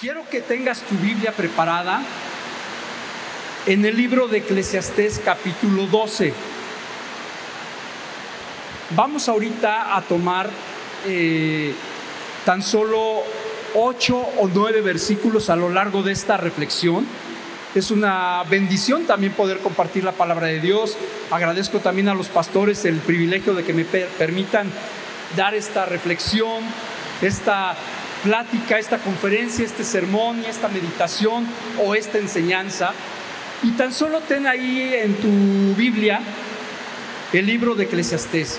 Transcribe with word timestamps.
Quiero 0.00 0.26
que 0.30 0.40
tengas 0.40 0.80
tu 0.80 0.94
Biblia 0.94 1.30
preparada 1.30 2.00
en 3.66 3.84
el 3.84 3.98
libro 3.98 4.28
de 4.28 4.38
Eclesiastés 4.38 5.20
capítulo 5.22 5.86
12. 5.88 6.32
Vamos 8.96 9.28
ahorita 9.28 9.94
a 9.94 10.00
tomar 10.00 10.48
eh, 11.06 11.74
tan 12.46 12.62
solo 12.62 13.22
ocho 13.74 14.16
o 14.38 14.48
nueve 14.48 14.80
versículos 14.80 15.50
a 15.50 15.56
lo 15.56 15.68
largo 15.68 16.02
de 16.02 16.12
esta 16.12 16.38
reflexión. 16.38 17.06
Es 17.74 17.90
una 17.90 18.42
bendición 18.44 19.04
también 19.04 19.34
poder 19.34 19.58
compartir 19.58 20.02
la 20.02 20.12
palabra 20.12 20.46
de 20.46 20.60
Dios. 20.60 20.96
Agradezco 21.30 21.80
también 21.80 22.08
a 22.08 22.14
los 22.14 22.28
pastores 22.28 22.86
el 22.86 22.96
privilegio 23.00 23.52
de 23.52 23.64
que 23.64 23.74
me 23.74 23.84
permitan 23.84 24.72
dar 25.36 25.54
esta 25.54 25.84
reflexión, 25.84 26.62
esta 27.20 27.76
plática, 28.22 28.78
esta 28.78 28.98
conferencia, 28.98 29.64
este 29.64 29.84
sermón, 29.84 30.44
esta 30.44 30.68
meditación 30.68 31.46
o 31.84 31.94
esta 31.94 32.18
enseñanza. 32.18 32.92
Y 33.62 33.72
tan 33.72 33.92
solo 33.92 34.20
ten 34.20 34.46
ahí 34.46 34.94
en 34.94 35.14
tu 35.16 35.74
Biblia 35.74 36.20
el 37.32 37.46
libro 37.46 37.74
de 37.74 37.84
Eclesiastés. 37.84 38.58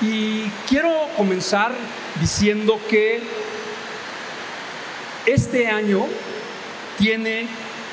Y 0.00 0.42
quiero 0.68 0.90
comenzar 1.16 1.72
diciendo 2.20 2.80
que 2.88 3.20
este 5.26 5.68
año 5.68 6.06
tiene 6.98 7.46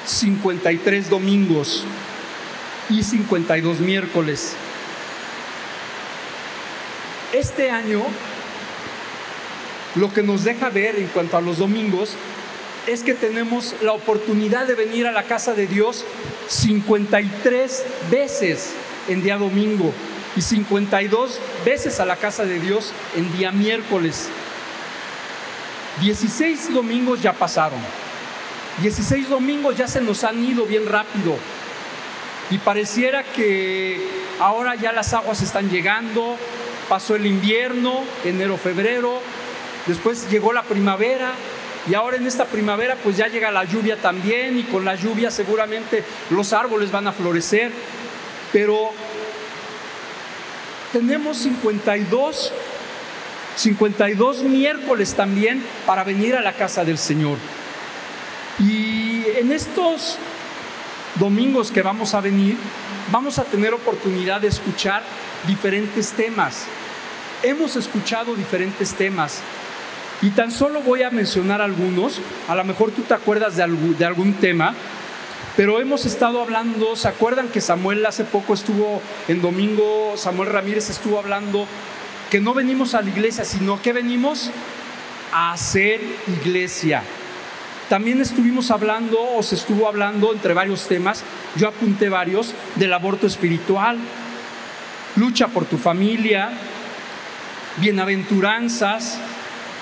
53 0.06 1.10
domingos 1.10 1.84
y 2.90 3.04
52 3.04 3.80
miércoles. 3.80 4.56
Este 7.32 7.70
año 7.70 8.02
lo 9.96 10.14
que 10.14 10.24
nos 10.24 10.44
deja 10.44 10.70
ver 10.70 10.96
en 10.98 11.08
cuanto 11.08 11.38
a 11.38 11.42
los 11.42 11.58
domingos 11.58 12.16
es 12.88 13.04
que 13.04 13.14
tenemos 13.14 13.76
la 13.82 13.94
oportunidad 13.94 14.66
de 14.66 14.76
venir 14.76 15.08
a 15.08 15.12
la 15.12 15.24
casa 15.24 15.54
de 15.54 15.68
Dios 15.68 16.06
53 16.48 17.84
veces 18.10 18.74
en 19.08 19.22
día 19.22 19.38
domingo 19.38 19.94
y 20.36 20.42
52 20.42 21.40
veces 21.66 22.00
a 22.00 22.06
la 22.06 22.16
casa 22.16 22.46
de 22.46 22.60
Dios 22.60 22.94
en 23.16 23.32
día 23.38 23.52
miércoles. 23.52 24.30
16 26.02 26.74
domingos 26.74 27.22
ya 27.22 27.34
pasaron. 27.34 27.80
16 28.82 29.30
domingos 29.30 29.76
ya 29.76 29.88
se 29.88 30.02
nos 30.02 30.24
han 30.24 30.44
ido 30.44 30.66
bien 30.66 30.86
rápido. 30.88 31.36
Y 32.50 32.58
pareciera 32.58 33.24
que 33.24 34.00
ahora 34.40 34.76
ya 34.76 34.92
las 34.92 35.14
aguas 35.14 35.42
están 35.42 35.70
llegando, 35.70 36.38
pasó 36.88 37.16
el 37.16 37.26
invierno, 37.26 38.04
enero, 38.24 38.58
febrero, 38.58 39.22
después 39.90 40.30
llegó 40.30 40.54
la 40.54 40.64
primavera 40.64 41.34
y 41.90 41.96
ahora 41.96 42.18
en 42.18 42.28
esta 42.28 42.46
primavera 42.46 42.96
pues 43.04 43.18
ya 43.18 43.28
llega 43.28 43.52
la 43.52 43.64
lluvia 43.66 43.98
también 43.98 44.58
y 44.58 44.64
con 44.64 44.86
la 44.86 44.96
lluvia 44.96 45.32
seguramente 45.32 46.04
los 46.30 46.54
árboles 46.54 46.92
van 46.92 47.08
a 47.08 47.12
florecer, 47.12 47.72
pero 48.54 48.92
tenemos 50.94 51.38
52 51.38 52.54
52 53.56 54.44
miércoles 54.44 55.14
también 55.16 55.62
para 55.86 56.06
venir 56.06 56.36
a 56.36 56.42
la 56.42 56.54
casa 56.54 56.86
del 56.86 56.98
Señor. 56.98 57.38
Y 58.58 59.26
en 59.36 59.52
estos 59.52 60.18
domingos 61.16 61.70
que 61.72 61.82
vamos 61.82 62.14
a 62.14 62.22
venir, 62.22 62.56
vamos 63.12 63.38
a 63.38 63.44
tener 63.44 63.74
oportunidad 63.74 64.40
de 64.40 64.48
escuchar 64.48 65.04
diferentes 65.46 66.12
temas. 66.12 66.66
Hemos 67.44 67.76
escuchado 67.76 68.36
diferentes 68.36 68.94
temas 68.94 69.42
y 70.22 70.32
tan 70.32 70.52
solo 70.52 70.82
voy 70.82 71.04
a 71.04 71.10
mencionar 71.10 71.62
algunos, 71.62 72.20
a 72.48 72.56
lo 72.56 72.64
mejor 72.66 72.92
tú 72.92 73.04
te 73.04 73.14
acuerdas 73.14 73.56
de, 73.56 73.64
algún, 73.64 74.34
tema, 74.34 74.74
pero 75.56 75.80
hemos 75.80 76.06
estado 76.06 76.42
hablando, 76.42 76.96
¿se 76.96 77.08
acuerdan 77.08 77.48
que 77.48 77.62
Samuel 77.62 78.06
hace 78.06 78.26
poco 78.26 78.54
estuvo 78.54 79.02
en 79.28 79.42
domingo, 79.42 80.14
Samuel 80.18 80.50
Ramírez 80.50 80.90
estuvo 80.90 81.20
hablando 81.20 81.66
que 82.30 82.42
no 82.42 82.54
venimos 82.54 82.96
a 82.96 83.02
la 83.02 83.10
iglesia, 83.10 83.46
sino 83.46 83.82
que 83.82 83.94
venimos 83.94 84.52
a 85.32 85.54
hacer 85.54 86.02
iglesia? 86.28 87.02
También 87.88 88.22
estuvimos 88.22 88.72
hablando, 88.72 89.18
o 89.36 89.42
se 89.42 89.56
estuvo 89.56 89.88
hablando 89.88 90.34
entre 90.34 90.54
varios 90.54 90.88
temas, 90.88 91.24
yo 91.56 91.70
apunté 91.70 92.10
varios, 92.10 92.54
del 92.76 92.94
aborto 92.94 93.26
espiritual, 93.26 93.98
lucha 95.16 95.48
por 95.48 95.66
tu 95.66 95.78
familia, 95.78 96.52
bienaventuranzas, 97.78 99.18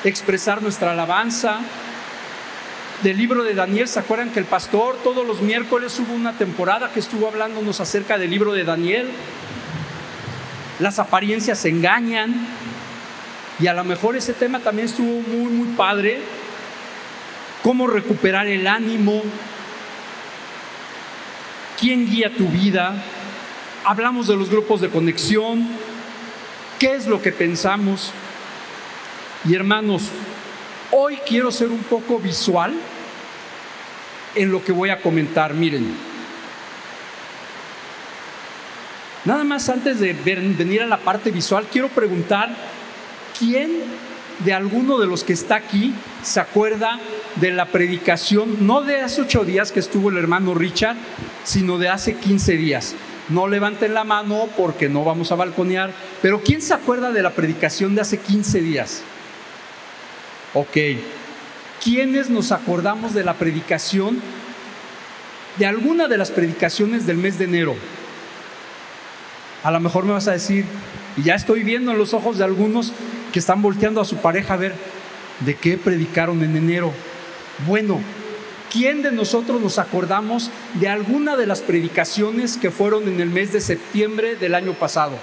expresar 0.09 0.61
nuestra 0.61 0.91
alabanza. 0.91 1.59
Del 3.03 3.17
libro 3.17 3.43
de 3.43 3.53
Daniel, 3.53 3.87
¿se 3.87 3.99
acuerdan 3.99 4.31
que 4.31 4.39
el 4.39 4.45
pastor 4.45 4.97
todos 5.03 5.25
los 5.25 5.41
miércoles 5.41 5.99
hubo 5.99 6.13
una 6.13 6.33
temporada 6.33 6.91
que 6.91 6.99
estuvo 6.99 7.27
hablándonos 7.27 7.79
acerca 7.79 8.17
del 8.17 8.31
libro 8.31 8.53
de 8.53 8.63
Daniel? 8.63 9.09
Las 10.79 10.97
apariencias 10.97 11.63
engañan. 11.65 12.47
Y 13.59 13.67
a 13.67 13.73
lo 13.73 13.83
mejor 13.83 14.15
ese 14.15 14.33
tema 14.33 14.59
también 14.59 14.87
estuvo 14.87 15.21
muy, 15.21 15.51
muy 15.51 15.67
padre. 15.75 16.21
Cómo 17.63 17.87
recuperar 17.87 18.47
el 18.47 18.65
ánimo. 18.65 19.21
¿Quién 21.79 22.09
guía 22.09 22.31
tu 22.33 22.47
vida? 22.47 22.95
Hablamos 23.85 24.27
de 24.27 24.35
los 24.35 24.49
grupos 24.49 24.81
de 24.81 24.89
conexión. 24.89 25.67
¿Qué 26.79 26.95
es 26.95 27.07
lo 27.07 27.21
que 27.21 27.31
pensamos? 27.31 28.11
Y 29.47 29.55
hermanos, 29.55 30.09
hoy 30.91 31.19
quiero 31.25 31.53
ser 31.53 31.69
un 31.69 31.83
poco 31.83 32.19
visual 32.19 32.73
en 34.35 34.51
lo 34.51 34.61
que 34.61 34.73
voy 34.73 34.89
a 34.89 35.01
comentar. 35.01 35.53
Miren, 35.53 35.87
nada 39.23 39.45
más 39.45 39.69
antes 39.69 40.01
de 40.01 40.11
venir 40.11 40.81
a 40.81 40.85
la 40.85 40.97
parte 40.97 41.31
visual, 41.31 41.65
quiero 41.71 41.87
preguntar, 41.87 42.49
¿quién 43.39 43.83
de 44.39 44.53
alguno 44.53 44.97
de 44.97 45.07
los 45.07 45.23
que 45.23 45.31
está 45.31 45.55
aquí 45.55 45.93
se 46.23 46.41
acuerda 46.41 46.99
de 47.37 47.51
la 47.51 47.67
predicación, 47.67 48.67
no 48.67 48.81
de 48.81 48.99
hace 48.99 49.21
ocho 49.21 49.45
días 49.45 49.71
que 49.71 49.79
estuvo 49.79 50.09
el 50.09 50.17
hermano 50.17 50.55
Richard, 50.55 50.97
sino 51.45 51.77
de 51.77 51.87
hace 51.87 52.15
15 52.17 52.57
días? 52.57 52.95
No 53.29 53.47
levanten 53.47 53.93
la 53.93 54.03
mano 54.03 54.49
porque 54.57 54.89
no 54.89 55.05
vamos 55.05 55.31
a 55.31 55.35
balconear, 55.35 55.91
pero 56.21 56.41
¿quién 56.43 56.61
se 56.61 56.73
acuerda 56.73 57.13
de 57.13 57.21
la 57.21 57.31
predicación 57.31 57.95
de 57.95 58.01
hace 58.01 58.17
15 58.17 58.59
días? 58.59 59.03
Ok. 60.59 60.75
¿Quiénes 61.83 62.31
nos 62.31 62.51
acordamos 62.51 63.13
de 63.13 63.23
la 63.23 63.35
predicación, 63.35 64.19
de 65.59 65.67
alguna 65.67 66.07
de 66.07 66.17
las 66.17 66.31
predicaciones 66.31 67.05
del 67.05 67.17
mes 67.17 67.37
de 67.37 67.45
enero? 67.45 67.75
A 69.63 69.69
lo 69.69 69.79
mejor 69.79 70.05
me 70.05 70.13
vas 70.13 70.27
a 70.27 70.31
decir, 70.31 70.65
y 71.15 71.21
ya 71.21 71.35
estoy 71.35 71.61
viendo 71.61 71.91
en 71.91 71.99
los 71.99 72.15
ojos 72.15 72.39
de 72.39 72.43
algunos 72.43 72.91
que 73.31 73.37
están 73.37 73.61
volteando 73.61 74.01
a 74.01 74.05
su 74.05 74.17
pareja 74.17 74.55
a 74.55 74.57
ver, 74.57 74.73
¿de 75.41 75.53
qué 75.53 75.77
predicaron 75.77 76.43
en 76.43 76.57
enero? 76.57 76.91
Bueno, 77.67 77.99
¿quién 78.71 79.03
de 79.03 79.11
nosotros 79.11 79.61
nos 79.61 79.77
acordamos 79.77 80.49
de 80.73 80.89
alguna 80.89 81.35
de 81.35 81.45
las 81.45 81.61
predicaciones 81.61 82.57
que 82.57 82.71
fueron 82.71 83.07
en 83.07 83.21
el 83.21 83.29
mes 83.29 83.53
de 83.53 83.61
septiembre 83.61 84.35
del 84.35 84.55
año 84.55 84.73
pasado? 84.73 85.19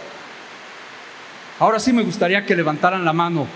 Ahora 1.58 1.80
sí 1.80 1.92
me 1.92 2.04
gustaría 2.04 2.46
que 2.46 2.54
levantaran 2.54 3.04
la 3.04 3.12
mano 3.12 3.48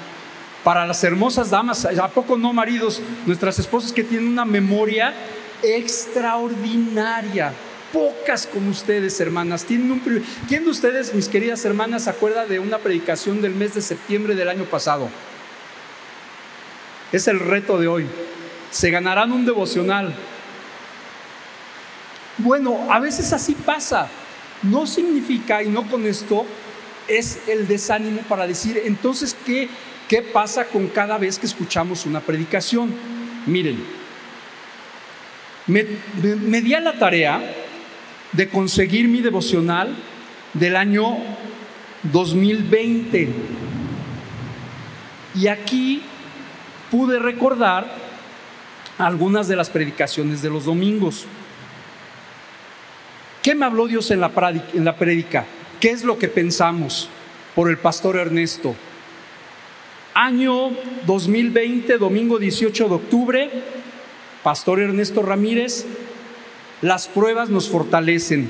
para 0.65 0.87
las 0.87 1.03
hermosas 1.05 1.51
damas, 1.51 1.85
¿a 1.85 2.09
poco 2.09 2.37
no 2.37 2.53
maridos? 2.53 3.01
Nuestras 3.27 3.59
esposas 3.59 3.93
que 3.93 4.05
tienen 4.05 4.29
una 4.29 4.45
memoria 4.45 5.15
extraordinaria. 5.63 7.53
Pocas 7.93 8.47
como 8.47 8.71
ustedes, 8.71 9.19
hermanas. 9.21 9.65
Tienen 9.65 9.91
un 9.91 10.25
¿Quién 10.47 10.65
de 10.65 10.71
ustedes, 10.71 11.15
mis 11.15 11.29
queridas 11.29 11.65
hermanas, 11.65 12.05
se 12.05 12.11
acuerda 12.11 12.45
de 12.45 12.59
una 12.59 12.79
predicación 12.79 13.41
del 13.41 13.55
mes 13.55 13.75
de 13.75 13.81
septiembre 13.81 14.35
del 14.35 14.49
año 14.49 14.65
pasado? 14.65 15.09
Es 17.13 17.29
el 17.29 17.41
reto 17.41 17.79
de 17.79 17.89
hoy. 17.89 18.07
Se 18.71 18.91
ganarán 18.91 19.33
un 19.33 19.47
devocional. 19.47 20.15
Bueno, 22.37 22.93
a 22.93 23.01
veces 23.01 23.33
así 23.33 23.55
pasa. 23.55 24.09
No 24.63 24.87
significa, 24.87 25.63
y 25.63 25.69
no 25.69 25.89
con 25.89 26.07
esto, 26.07 26.45
es 27.09 27.41
el 27.49 27.67
desánimo 27.67 28.21
para 28.29 28.47
decir, 28.47 28.83
entonces, 28.85 29.35
¿qué, 29.47 29.69
¿Qué 30.09 30.23
pasa 30.23 30.65
con 30.65 30.89
cada 30.89 31.19
vez 31.19 31.39
que 31.39 31.45
escuchamos 31.45 32.07
una 32.07 32.21
predicación? 32.21 32.95
Miren, 33.47 33.85
me, 35.67 35.85
di 36.63 36.73
a 36.73 36.81
la 36.81 36.99
tarea 36.99 37.43
de 38.33 38.49
conseguir 38.49 39.07
mi 39.07 39.21
devocional 39.21 39.95
del 40.55 40.77
año 40.77 41.19
2020. 42.05 43.29
Y 45.35 45.47
aquí 45.47 46.03
pude 46.91 47.19
recordar 47.19 47.87
algunas 48.97 49.47
de 49.47 49.57
las 49.57 49.69
predicaciones 49.69 50.41
de 50.41 50.49
los 50.49 50.65
domingos. 50.65 51.27
¿Qué 53.43 53.55
me 53.55 53.67
habló 53.67 53.87
Dios 53.87 54.11
en 54.11 54.23
la, 54.23 54.33
en 54.73 54.85
la 54.87 54.97
prédica? 54.97 55.45
¿Qué 55.81 55.91
es 55.91 56.03
lo 56.03 56.19
que 56.19 56.29
pensamos 56.29 57.11
por 57.55 57.69
el 57.69 57.77
pastor 57.77 58.17
Ernesto? 58.17 58.75
Año 60.21 60.73
2020, 61.07 61.97
domingo 61.97 62.41
18 62.41 62.89
de 62.89 62.95
octubre, 62.97 63.51
Pastor 64.43 64.81
Ernesto 64.81 65.23
Ramírez, 65.23 65.87
las 66.83 67.07
pruebas 67.07 67.51
nos 67.51 67.69
fortalecen. 67.69 68.49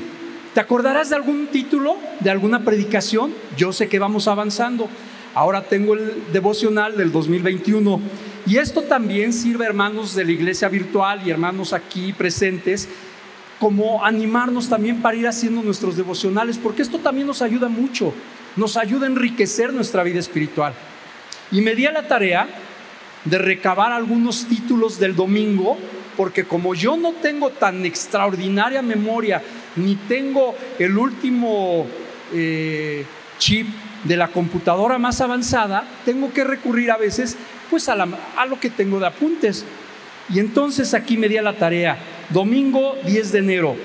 ¿Te 0.54 0.60
acordarás 0.60 1.10
de 1.10 1.16
algún 1.16 1.48
título, 1.48 1.98
de 2.20 2.30
alguna 2.30 2.64
predicación? 2.64 3.34
Yo 3.58 3.74
sé 3.74 3.86
que 3.86 3.98
vamos 3.98 4.28
avanzando. 4.28 4.88
Ahora 5.34 5.64
tengo 5.64 5.92
el 5.92 6.32
devocional 6.32 6.96
del 6.96 7.12
2021. 7.12 8.00
Y 8.46 8.56
esto 8.56 8.84
también 8.84 9.34
sirve, 9.34 9.66
hermanos 9.66 10.14
de 10.14 10.24
la 10.24 10.32
iglesia 10.32 10.70
virtual 10.70 11.20
y 11.26 11.28
hermanos 11.28 11.74
aquí 11.74 12.14
presentes, 12.14 12.88
como 13.60 14.02
animarnos 14.06 14.70
también 14.70 15.02
para 15.02 15.18
ir 15.18 15.28
haciendo 15.28 15.60
nuestros 15.60 15.98
devocionales, 15.98 16.56
porque 16.56 16.80
esto 16.80 16.98
también 16.98 17.26
nos 17.26 17.42
ayuda 17.42 17.68
mucho, 17.68 18.14
nos 18.56 18.78
ayuda 18.78 19.04
a 19.04 19.10
enriquecer 19.10 19.74
nuestra 19.74 20.02
vida 20.02 20.18
espiritual. 20.18 20.72
Y 21.50 21.60
me 21.60 21.74
di 21.74 21.86
a 21.86 21.92
la 21.92 22.06
tarea 22.06 22.46
de 23.24 23.38
recabar 23.38 23.92
algunos 23.92 24.46
títulos 24.46 24.98
del 24.98 25.16
domingo, 25.16 25.76
porque 26.16 26.44
como 26.44 26.74
yo 26.74 26.96
no 26.96 27.12
tengo 27.12 27.50
tan 27.50 27.84
extraordinaria 27.84 28.82
memoria, 28.82 29.42
ni 29.76 29.94
tengo 29.94 30.54
el 30.78 30.96
último 30.96 31.86
eh, 32.32 33.04
chip 33.38 33.68
de 34.04 34.16
la 34.16 34.28
computadora 34.28 34.98
más 34.98 35.20
avanzada, 35.20 35.84
tengo 36.04 36.32
que 36.32 36.44
recurrir 36.44 36.90
a 36.90 36.96
veces 36.96 37.36
pues 37.70 37.88
a, 37.88 37.96
a 38.36 38.46
lo 38.46 38.60
que 38.60 38.70
tengo 38.70 39.00
de 39.00 39.06
apuntes. 39.06 39.64
Y 40.30 40.40
entonces 40.40 40.94
aquí 40.94 41.16
me 41.16 41.28
di 41.28 41.36
a 41.36 41.42
la 41.42 41.56
tarea 41.56 41.98
Domingo 42.30 42.96
10 43.06 43.32
de 43.32 43.38
enero, 43.38 43.76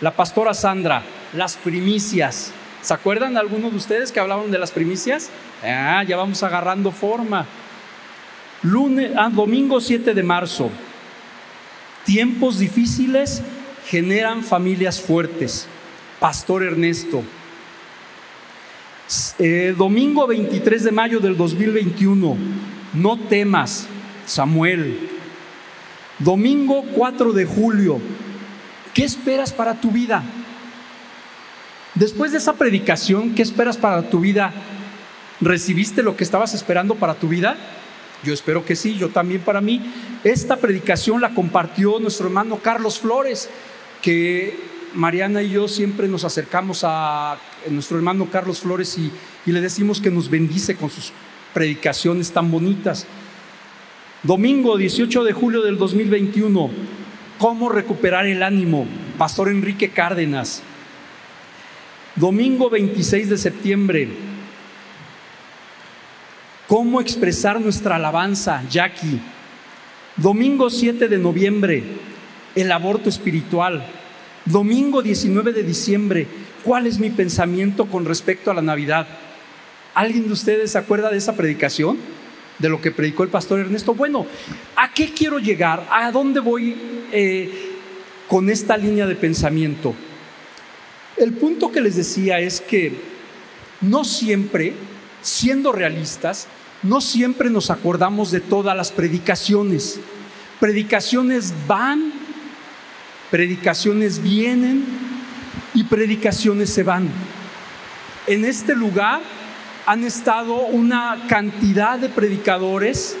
la 0.00 0.10
pastora 0.10 0.54
Sandra, 0.54 1.02
las 1.32 1.56
primicias. 1.56 2.52
¿Se 2.86 2.94
acuerdan 2.94 3.36
algunos 3.36 3.72
de 3.72 3.78
ustedes 3.78 4.12
que 4.12 4.20
hablaban 4.20 4.52
de 4.52 4.60
las 4.60 4.70
primicias? 4.70 5.28
Ah, 5.60 6.04
ya 6.06 6.16
vamos 6.16 6.44
agarrando 6.44 6.92
forma. 6.92 7.44
Lunes, 8.62 9.10
ah, 9.16 9.28
domingo 9.28 9.80
7 9.80 10.14
de 10.14 10.22
marzo. 10.22 10.70
Tiempos 12.04 12.60
difíciles 12.60 13.42
generan 13.88 14.44
familias 14.44 15.00
fuertes. 15.00 15.66
Pastor 16.20 16.62
Ernesto. 16.62 17.24
Eh, 19.40 19.74
domingo 19.76 20.24
23 20.28 20.84
de 20.84 20.92
mayo 20.92 21.18
del 21.18 21.36
2021. 21.36 22.36
No 22.94 23.18
temas, 23.18 23.88
Samuel. 24.26 25.10
Domingo 26.20 26.84
4 26.94 27.32
de 27.32 27.46
julio, 27.46 28.00
¿qué 28.94 29.02
esperas 29.02 29.52
para 29.52 29.74
tu 29.74 29.90
vida? 29.90 30.22
Después 31.96 32.30
de 32.30 32.38
esa 32.38 32.52
predicación, 32.52 33.34
¿qué 33.34 33.40
esperas 33.40 33.78
para 33.78 34.10
tu 34.10 34.20
vida? 34.20 34.52
¿Recibiste 35.40 36.02
lo 36.02 36.14
que 36.14 36.24
estabas 36.24 36.52
esperando 36.52 36.94
para 36.96 37.14
tu 37.14 37.26
vida? 37.26 37.56
Yo 38.22 38.34
espero 38.34 38.66
que 38.66 38.76
sí, 38.76 38.96
yo 38.96 39.08
también 39.08 39.40
para 39.40 39.62
mí. 39.62 39.80
Esta 40.22 40.58
predicación 40.58 41.22
la 41.22 41.32
compartió 41.32 41.98
nuestro 41.98 42.26
hermano 42.26 42.58
Carlos 42.58 42.98
Flores, 42.98 43.48
que 44.02 44.58
Mariana 44.94 45.42
y 45.42 45.52
yo 45.52 45.68
siempre 45.68 46.06
nos 46.06 46.24
acercamos 46.24 46.82
a 46.84 47.38
nuestro 47.70 47.96
hermano 47.96 48.28
Carlos 48.30 48.60
Flores 48.60 48.98
y, 48.98 49.10
le 49.50 49.60
decimos 49.62 50.02
que 50.02 50.10
nos 50.10 50.28
bendice 50.28 50.76
con 50.76 50.90
sus 50.90 51.12
predicaciones 51.54 52.30
tan 52.30 52.50
bonitas. 52.50 53.06
Domingo 54.22 54.76
18 54.76 55.24
de 55.24 55.32
julio 55.32 55.62
del 55.62 55.78
2021, 55.78 56.70
¿cómo 57.38 57.70
recuperar 57.70 58.26
el 58.26 58.42
ánimo? 58.42 58.86
Pastor 59.16 59.48
Enrique 59.48 59.88
Cárdenas. 59.88 60.62
Domingo 62.16 62.70
26 62.70 63.28
de 63.28 63.36
septiembre, 63.36 64.08
¿cómo 66.66 67.02
expresar 67.02 67.60
nuestra 67.60 67.96
alabanza? 67.96 68.62
Jackie. 68.70 69.20
Domingo 70.16 70.70
7 70.70 71.08
de 71.08 71.18
noviembre, 71.18 71.84
el 72.54 72.72
aborto 72.72 73.10
espiritual. 73.10 73.84
Domingo 74.46 75.02
19 75.02 75.52
de 75.52 75.62
diciembre, 75.62 76.26
¿cuál 76.64 76.86
es 76.86 76.98
mi 76.98 77.10
pensamiento 77.10 77.84
con 77.84 78.06
respecto 78.06 78.50
a 78.50 78.54
la 78.54 78.62
Navidad? 78.62 79.06
¿Alguien 79.92 80.26
de 80.26 80.32
ustedes 80.32 80.72
se 80.72 80.78
acuerda 80.78 81.10
de 81.10 81.18
esa 81.18 81.36
predicación? 81.36 81.98
de 82.58 82.70
lo 82.70 82.80
que 82.80 82.90
predicó 82.90 83.22
el 83.22 83.28
pastor 83.28 83.60
Ernesto. 83.60 83.92
Bueno, 83.92 84.24
¿a 84.76 84.90
qué 84.90 85.12
quiero 85.12 85.38
llegar? 85.38 85.86
¿A 85.90 86.10
dónde 86.10 86.40
voy 86.40 86.74
eh, 87.12 87.50
con 88.28 88.48
esta 88.48 88.78
línea 88.78 89.06
de 89.06 89.14
pensamiento? 89.14 89.94
El 91.16 91.32
punto 91.32 91.72
que 91.72 91.80
les 91.80 91.96
decía 91.96 92.40
es 92.40 92.60
que 92.60 92.92
no 93.80 94.04
siempre, 94.04 94.74
siendo 95.22 95.72
realistas, 95.72 96.46
no 96.82 97.00
siempre 97.00 97.48
nos 97.48 97.70
acordamos 97.70 98.30
de 98.30 98.40
todas 98.40 98.76
las 98.76 98.92
predicaciones. 98.92 99.98
Predicaciones 100.60 101.54
van, 101.66 102.12
predicaciones 103.30 104.22
vienen 104.22 104.84
y 105.74 105.84
predicaciones 105.84 106.70
se 106.70 106.82
van. 106.82 107.08
En 108.26 108.44
este 108.44 108.74
lugar 108.74 109.20
han 109.86 110.04
estado 110.04 110.66
una 110.66 111.24
cantidad 111.28 111.98
de 111.98 112.08
predicadores 112.08 113.16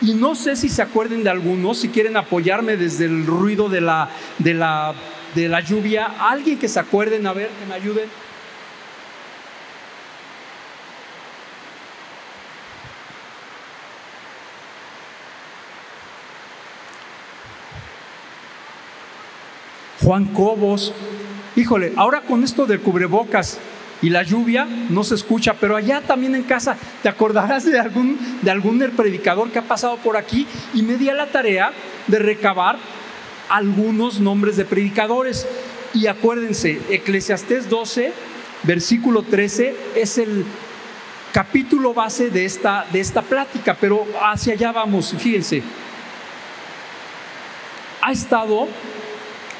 y 0.00 0.14
no 0.14 0.34
sé 0.34 0.56
si 0.56 0.68
se 0.68 0.82
acuerden 0.82 1.22
de 1.22 1.30
algunos, 1.30 1.78
si 1.78 1.88
quieren 1.88 2.16
apoyarme 2.16 2.76
desde 2.76 3.04
el 3.04 3.24
ruido 3.26 3.68
de 3.68 3.80
la, 3.80 4.10
de 4.38 4.54
la, 4.54 4.94
de 5.34 5.48
la 5.48 5.60
lluvia, 5.60 6.06
alguien 6.18 6.58
que 6.58 6.68
se 6.68 6.80
acuerden, 6.80 7.26
a 7.26 7.32
ver, 7.32 7.48
que 7.48 7.66
me 7.66 7.74
ayuden. 7.74 8.08
Juan 20.02 20.26
Cobos, 20.26 20.92
híjole, 21.54 21.92
ahora 21.96 22.22
con 22.22 22.42
esto 22.42 22.66
del 22.66 22.80
cubrebocas, 22.80 23.60
y 24.02 24.10
la 24.10 24.24
lluvia 24.24 24.66
no 24.90 25.04
se 25.04 25.14
escucha, 25.14 25.54
pero 25.54 25.76
allá 25.76 26.02
también 26.02 26.34
en 26.34 26.42
casa 26.42 26.76
te 27.02 27.08
acordarás 27.08 27.64
de 27.64 27.78
algún, 27.78 28.18
de 28.42 28.50
algún 28.50 28.80
predicador 28.96 29.50
que 29.50 29.60
ha 29.60 29.62
pasado 29.62 29.96
por 29.98 30.16
aquí 30.16 30.46
y 30.74 30.82
me 30.82 30.96
di 30.96 31.08
a 31.08 31.14
la 31.14 31.28
tarea 31.28 31.72
de 32.08 32.18
recabar 32.18 32.76
algunos 33.52 34.18
nombres 34.18 34.56
de 34.56 34.64
predicadores. 34.64 35.46
Y 35.92 36.06
acuérdense, 36.06 36.80
Eclesiastés 36.88 37.68
12, 37.68 38.12
versículo 38.62 39.22
13, 39.22 39.76
es 39.94 40.16
el 40.16 40.46
capítulo 41.32 41.92
base 41.92 42.30
de 42.30 42.46
esta, 42.46 42.86
de 42.90 43.00
esta 43.00 43.20
plática, 43.20 43.76
pero 43.78 44.06
hacia 44.22 44.54
allá 44.54 44.72
vamos, 44.72 45.14
fíjense. 45.18 45.62
Ha 48.00 48.10
estado 48.10 48.68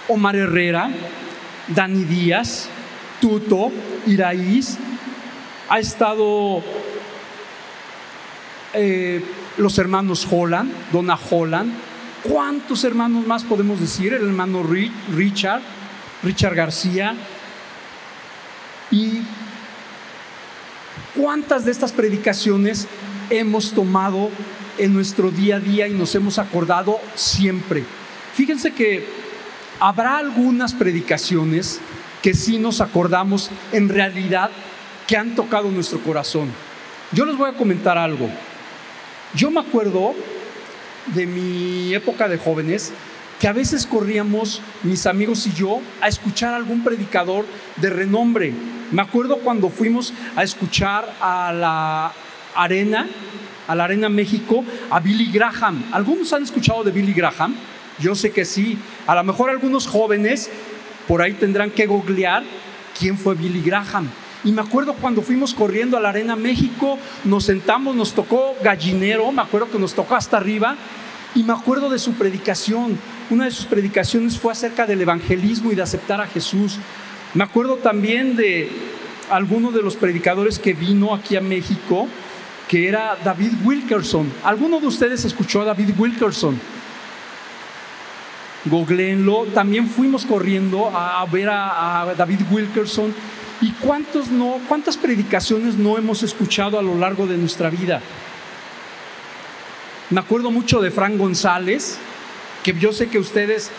Omar 0.09 0.37
Herrera, 0.37 0.90
Dani 1.69 2.05
Díaz, 2.05 2.69
Tuto, 3.21 3.71
Iraíz, 4.07 4.78
ha 5.69 5.78
estado 5.78 6.62
eh, 8.73 9.23
los 9.59 9.78
hermanos 9.78 10.26
Holland, 10.31 10.73
Donna 10.93 11.19
Holland. 11.31 11.91
¿Cuántos 12.23 12.85
hermanos 12.85 13.26
más 13.26 13.43
podemos 13.43 13.81
decir? 13.81 14.12
El 14.12 14.29
hermano 14.29 14.62
Richard, 14.62 15.61
Richard 16.23 16.55
García. 16.55 17.17
¿Y 18.93 19.23
cuántas 21.17 21.64
de 21.64 21.73
estas 21.73 21.91
predicaciones 21.91 22.87
hemos 23.29 23.73
tomado 23.73 24.31
en 24.79 24.95
nuestro 24.95 25.33
día 25.33 25.57
a 25.57 25.61
día 25.61 25.88
y 25.88 25.95
nos 25.95 26.14
hemos 26.14 26.38
acordado 26.38 27.00
siempre? 27.17 27.85
Fíjense 28.35 28.73
que 28.73 29.05
habrá 29.81 30.19
algunas 30.19 30.75
predicaciones 30.75 31.81
que 32.23 32.35
sí 32.35 32.59
nos 32.59 32.81
acordamos 32.81 33.50
en 33.73 33.88
realidad 33.88 34.50
que 35.09 35.17
han 35.17 35.35
tocado 35.35 35.73
nuestro 35.73 35.99
corazón. 36.00 36.52
Yo 37.11 37.25
les 37.26 37.37
voy 37.37 37.50
a 37.50 37.55
comentar 37.55 37.99
algo. 37.99 38.31
Yo 39.35 39.50
me 39.50 39.61
acuerdo 39.61 40.14
de 41.06 41.26
mi 41.26 41.94
época 41.94 42.28
de 42.28 42.38
jóvenes 42.38 42.92
que 43.42 43.49
a 43.49 43.52
veces 43.52 43.87
corríamos, 43.87 44.62
mis 44.85 45.04
amigos 45.04 45.49
y 45.49 45.52
yo, 45.52 45.80
a 46.00 46.06
escuchar 46.06 46.54
a 46.54 46.56
algún 46.56 46.85
predicador 46.85 47.44
de 47.78 47.90
renombre. 47.90 48.54
Me 48.92 49.02
acuerdo 49.02 49.38
cuando 49.38 49.68
fuimos 49.68 50.14
a 50.37 50.44
escuchar 50.44 51.12
a 51.21 51.52
la 51.52 52.12
Arena, 52.54 53.09
a 53.66 53.75
la 53.75 53.82
Arena 53.82 54.09
México, 54.09 54.64
a 54.90 55.00
Billy 55.00 55.32
Graham. 55.32 55.87
¿Algunos 55.90 56.32
han 56.32 56.44
escuchado 56.44 56.85
de 56.85 56.92
Billy 56.92 57.12
Graham? 57.12 57.56
Yo 57.99 58.14
sé 58.14 58.30
que 58.30 58.44
sí. 58.44 58.78
A 59.09 59.14
lo 59.16 59.25
mejor 59.25 59.50
algunos 59.50 59.88
jóvenes 59.88 60.49
por 61.09 61.21
ahí 61.21 61.32
tendrán 61.32 61.73
que 61.73 61.87
googlear 61.87 62.44
quién 62.97 63.18
fue 63.18 63.35
Billy 63.35 63.61
Graham. 63.61 64.09
Y 64.44 64.52
me 64.52 64.62
acuerdo 64.62 64.94
cuando 64.94 65.22
fuimos 65.22 65.54
corriendo 65.54 65.96
a 65.96 66.00
la 66.00 66.08
Arena 66.08 66.34
México, 66.34 66.99
nos 67.25 67.44
sentamos, 67.44 67.94
nos 67.94 68.12
tocó 68.12 68.54
gallinero, 68.62 69.30
me 69.30 69.42
acuerdo 69.42 69.70
que 69.70 69.78
nos 69.78 69.94
tocó 69.94 70.16
hasta 70.16 70.37
arriba, 70.37 70.76
y 71.34 71.44
me 71.44 71.52
acuerdo 71.52 71.88
de 71.88 71.99
su 71.99 72.14
predicación. 72.14 72.99
Una 73.30 73.44
de 73.44 73.50
sus 73.50 73.66
predicaciones 73.66 74.38
fue 74.38 74.52
acerca 74.52 74.87
del 74.87 75.00
evangelismo 75.00 75.70
y 75.72 75.75
de 75.75 75.82
aceptar 75.82 76.20
a 76.20 76.26
Jesús. 76.26 76.78
Me 77.34 77.44
acuerdo 77.44 77.76
también 77.76 78.37
de 78.37 78.68
alguno 79.30 79.70
de 79.70 79.82
los 79.82 79.96
predicadores 79.96 80.58
que 80.58 80.75
vino 80.75 81.14
aquí 81.14 81.37
a 81.37 81.40
México, 81.40 82.08
que 82.68 82.88
era 82.88 83.16
David 83.25 83.52
Wilkerson. 83.64 84.30
¿Alguno 84.44 84.80
de 84.80 84.87
ustedes 84.87 85.25
escuchó 85.25 85.62
a 85.62 85.66
David 85.66 85.90
Wilkerson? 85.96 86.58
Googleenlo. 88.64 89.46
También 89.46 89.88
fuimos 89.88 90.25
corriendo 90.25 90.90
a, 90.94 91.25
ver 91.26 91.49
a, 91.50 92.14
David 92.16 92.40
Wilkerson. 92.50 93.14
¿Y 93.62 93.71
cuántos 93.81 94.28
no, 94.28 94.59
cuántas 94.69 94.97
predicaciones 94.97 95.76
no 95.76 95.97
hemos 95.97 96.23
escuchado 96.23 96.78
a 96.78 96.83
lo 96.83 96.97
largo 96.97 97.26
de 97.26 97.38
nuestra 97.38 97.71
vida? 97.71 98.02
Me 100.11 100.21
acuerdo 100.21 100.50
mucho 100.50 100.81
de 100.83 100.90
Frank 100.90 101.16
González, 101.16 101.97
que 102.64 102.75
yo 102.75 102.92
sé 102.92 103.09
que 103.09 103.19
ustedes, 103.19 103.71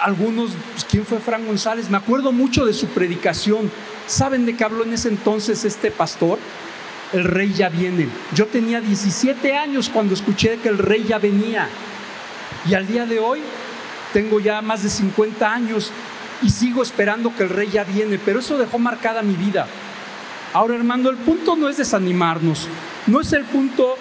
algunos, 0.00 0.52
pues, 0.72 0.84
¿quién 0.84 1.04
fue 1.04 1.18
Frank 1.18 1.44
González? 1.44 1.90
Me 1.90 1.96
acuerdo 1.96 2.32
mucho 2.32 2.64
de 2.64 2.72
su 2.72 2.86
predicación. 2.86 3.70
¿Saben 4.06 4.46
de 4.46 4.56
qué 4.56 4.64
habló 4.64 4.84
en 4.84 4.94
ese 4.94 5.08
entonces 5.08 5.64
este 5.64 5.90
pastor? 5.90 6.38
el 7.12 7.24
rey 7.24 7.52
ya 7.52 7.68
viene. 7.68 8.08
Yo 8.34 8.46
tenía 8.46 8.80
17 8.80 9.56
años 9.56 9.88
cuando 9.88 10.14
escuché 10.14 10.58
que 10.58 10.68
el 10.68 10.78
rey 10.78 11.04
ya 11.08 11.18
venía. 11.18 11.68
Y 12.68 12.74
al 12.74 12.86
día 12.86 13.06
de 13.06 13.18
hoy 13.18 13.40
tengo 14.12 14.40
ya 14.40 14.60
más 14.62 14.82
de 14.82 14.90
50 14.90 15.52
años 15.52 15.90
y 16.42 16.50
sigo 16.50 16.82
esperando 16.82 17.34
que 17.34 17.44
el 17.44 17.50
rey 17.50 17.68
ya 17.70 17.84
viene, 17.84 18.18
pero 18.18 18.40
eso 18.40 18.58
dejó 18.58 18.78
marcada 18.78 19.22
mi 19.22 19.34
vida. 19.34 19.66
Ahora, 20.52 20.76
hermano, 20.76 21.10
el 21.10 21.16
punto 21.16 21.56
no 21.56 21.68
es 21.68 21.76
desanimarnos, 21.76 22.68
no 23.06 23.20
es 23.20 23.32
el 23.32 23.44
punto 23.44 23.96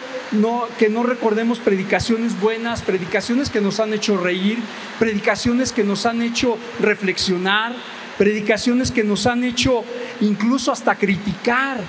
que 0.77 0.89
no 0.89 1.03
recordemos 1.03 1.59
predicaciones 1.59 2.39
buenas, 2.39 2.81
predicaciones 2.81 3.49
que 3.49 3.61
nos 3.61 3.79
han 3.79 3.93
hecho 3.93 4.17
reír, 4.17 4.59
predicaciones 4.99 5.71
que 5.71 5.83
nos 5.83 6.05
han 6.05 6.21
hecho 6.21 6.57
reflexionar, 6.79 7.73
predicaciones 8.17 8.91
que 8.91 9.03
nos 9.03 9.27
han 9.27 9.43
hecho 9.43 9.83
incluso 10.21 10.71
hasta 10.71 10.95
criticar 10.95 11.79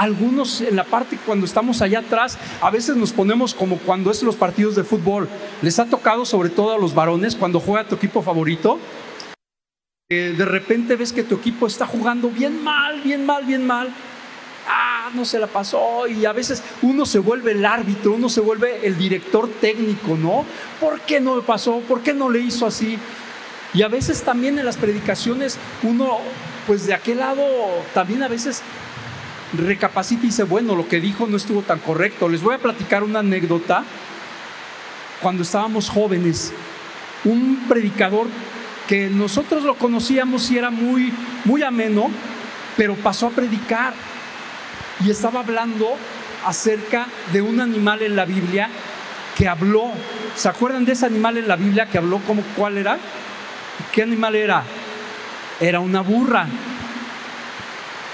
algunos 0.00 0.62
en 0.62 0.76
la 0.76 0.84
parte 0.84 1.18
cuando 1.26 1.44
estamos 1.44 1.82
allá 1.82 1.98
atrás, 1.98 2.38
a 2.62 2.70
veces 2.70 2.96
nos 2.96 3.12
ponemos 3.12 3.52
como 3.52 3.76
cuando 3.76 4.10
es 4.10 4.22
los 4.22 4.34
partidos 4.34 4.74
de 4.74 4.82
fútbol. 4.82 5.28
Les 5.60 5.78
ha 5.78 5.84
tocado 5.84 6.24
sobre 6.24 6.48
todo 6.48 6.72
a 6.72 6.78
los 6.78 6.94
varones 6.94 7.36
cuando 7.36 7.60
juega 7.60 7.86
tu 7.86 7.96
equipo 7.96 8.22
favorito. 8.22 8.78
de 10.08 10.44
repente 10.44 10.96
ves 10.96 11.12
que 11.12 11.22
tu 11.22 11.34
equipo 11.34 11.66
está 11.66 11.86
jugando 11.86 12.30
bien 12.30 12.64
mal, 12.64 13.02
bien 13.02 13.26
mal, 13.26 13.44
bien 13.44 13.66
mal. 13.66 13.90
Ah, 14.66 15.10
no 15.14 15.26
se 15.26 15.38
la 15.38 15.46
pasó. 15.46 16.06
Y 16.08 16.24
a 16.24 16.32
veces 16.32 16.62
uno 16.80 17.04
se 17.04 17.18
vuelve 17.18 17.52
el 17.52 17.66
árbitro, 17.66 18.12
uno 18.12 18.30
se 18.30 18.40
vuelve 18.40 18.86
el 18.86 18.96
director 18.96 19.50
técnico, 19.60 20.16
¿no? 20.16 20.46
¿Por 20.80 21.02
qué 21.02 21.20
no 21.20 21.36
me 21.36 21.42
pasó? 21.42 21.80
¿Por 21.80 22.00
qué 22.00 22.14
no 22.14 22.30
le 22.30 22.40
hizo 22.40 22.66
así? 22.66 22.98
Y 23.74 23.82
a 23.82 23.88
veces 23.88 24.22
también 24.22 24.58
en 24.58 24.64
las 24.64 24.78
predicaciones 24.78 25.58
uno, 25.82 26.18
pues 26.66 26.86
de 26.86 26.94
aquel 26.94 27.18
lado, 27.18 27.44
también 27.92 28.22
a 28.22 28.28
veces 28.28 28.62
recapacita 29.52 30.22
y 30.24 30.26
dice, 30.26 30.44
bueno, 30.44 30.74
lo 30.74 30.88
que 30.88 31.00
dijo 31.00 31.26
no 31.26 31.36
estuvo 31.36 31.62
tan 31.62 31.78
correcto. 31.80 32.28
Les 32.28 32.42
voy 32.42 32.54
a 32.54 32.58
platicar 32.58 33.02
una 33.02 33.20
anécdota. 33.20 33.84
Cuando 35.20 35.42
estábamos 35.42 35.90
jóvenes, 35.90 36.52
un 37.24 37.64
predicador 37.68 38.26
que 38.86 39.08
nosotros 39.08 39.62
lo 39.62 39.76
conocíamos 39.76 40.50
y 40.50 40.58
era 40.58 40.70
muy, 40.70 41.12
muy 41.44 41.62
ameno, 41.62 42.10
pero 42.76 42.94
pasó 42.96 43.26
a 43.28 43.30
predicar 43.30 43.94
y 45.04 45.10
estaba 45.10 45.40
hablando 45.40 45.94
acerca 46.46 47.06
de 47.32 47.42
un 47.42 47.60
animal 47.60 48.02
en 48.02 48.16
la 48.16 48.24
Biblia 48.24 48.68
que 49.36 49.48
habló. 49.48 49.92
¿Se 50.34 50.48
acuerdan 50.48 50.84
de 50.84 50.92
ese 50.92 51.06
animal 51.06 51.36
en 51.36 51.48
la 51.48 51.56
Biblia 51.56 51.86
que 51.86 51.98
habló? 51.98 52.20
como 52.26 52.42
¿Cuál 52.56 52.78
era? 52.78 52.98
¿Qué 53.92 54.02
animal 54.02 54.34
era? 54.34 54.64
Era 55.60 55.80
una 55.80 56.00
burra 56.00 56.46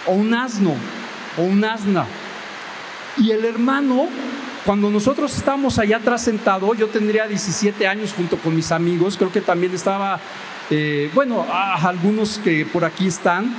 o 0.07 0.13
un 0.13 0.35
asno 0.35 0.77
o 1.37 1.43
un 1.43 1.65
asna. 1.65 2.07
Y 3.19 3.31
el 3.31 3.45
hermano, 3.45 4.09
cuando 4.65 4.91
nosotros 4.91 5.37
estábamos 5.37 5.79
allá 5.79 5.97
atrás 5.99 6.23
sentado, 6.23 6.75
yo 6.75 6.89
tendría 6.89 7.27
17 7.27 7.87
años 7.87 8.13
junto 8.15 8.37
con 8.37 8.55
mis 8.55 8.73
amigos, 8.73 9.17
creo 9.17 9.33
que 9.33 9.41
también 9.41 9.75
estaba, 9.75 10.21
eh, 10.71 11.11
bueno, 11.15 11.47
algunos 11.51 12.39
que 12.39 12.67
por 12.67 12.85
aquí 12.85 13.07
están, 13.07 13.55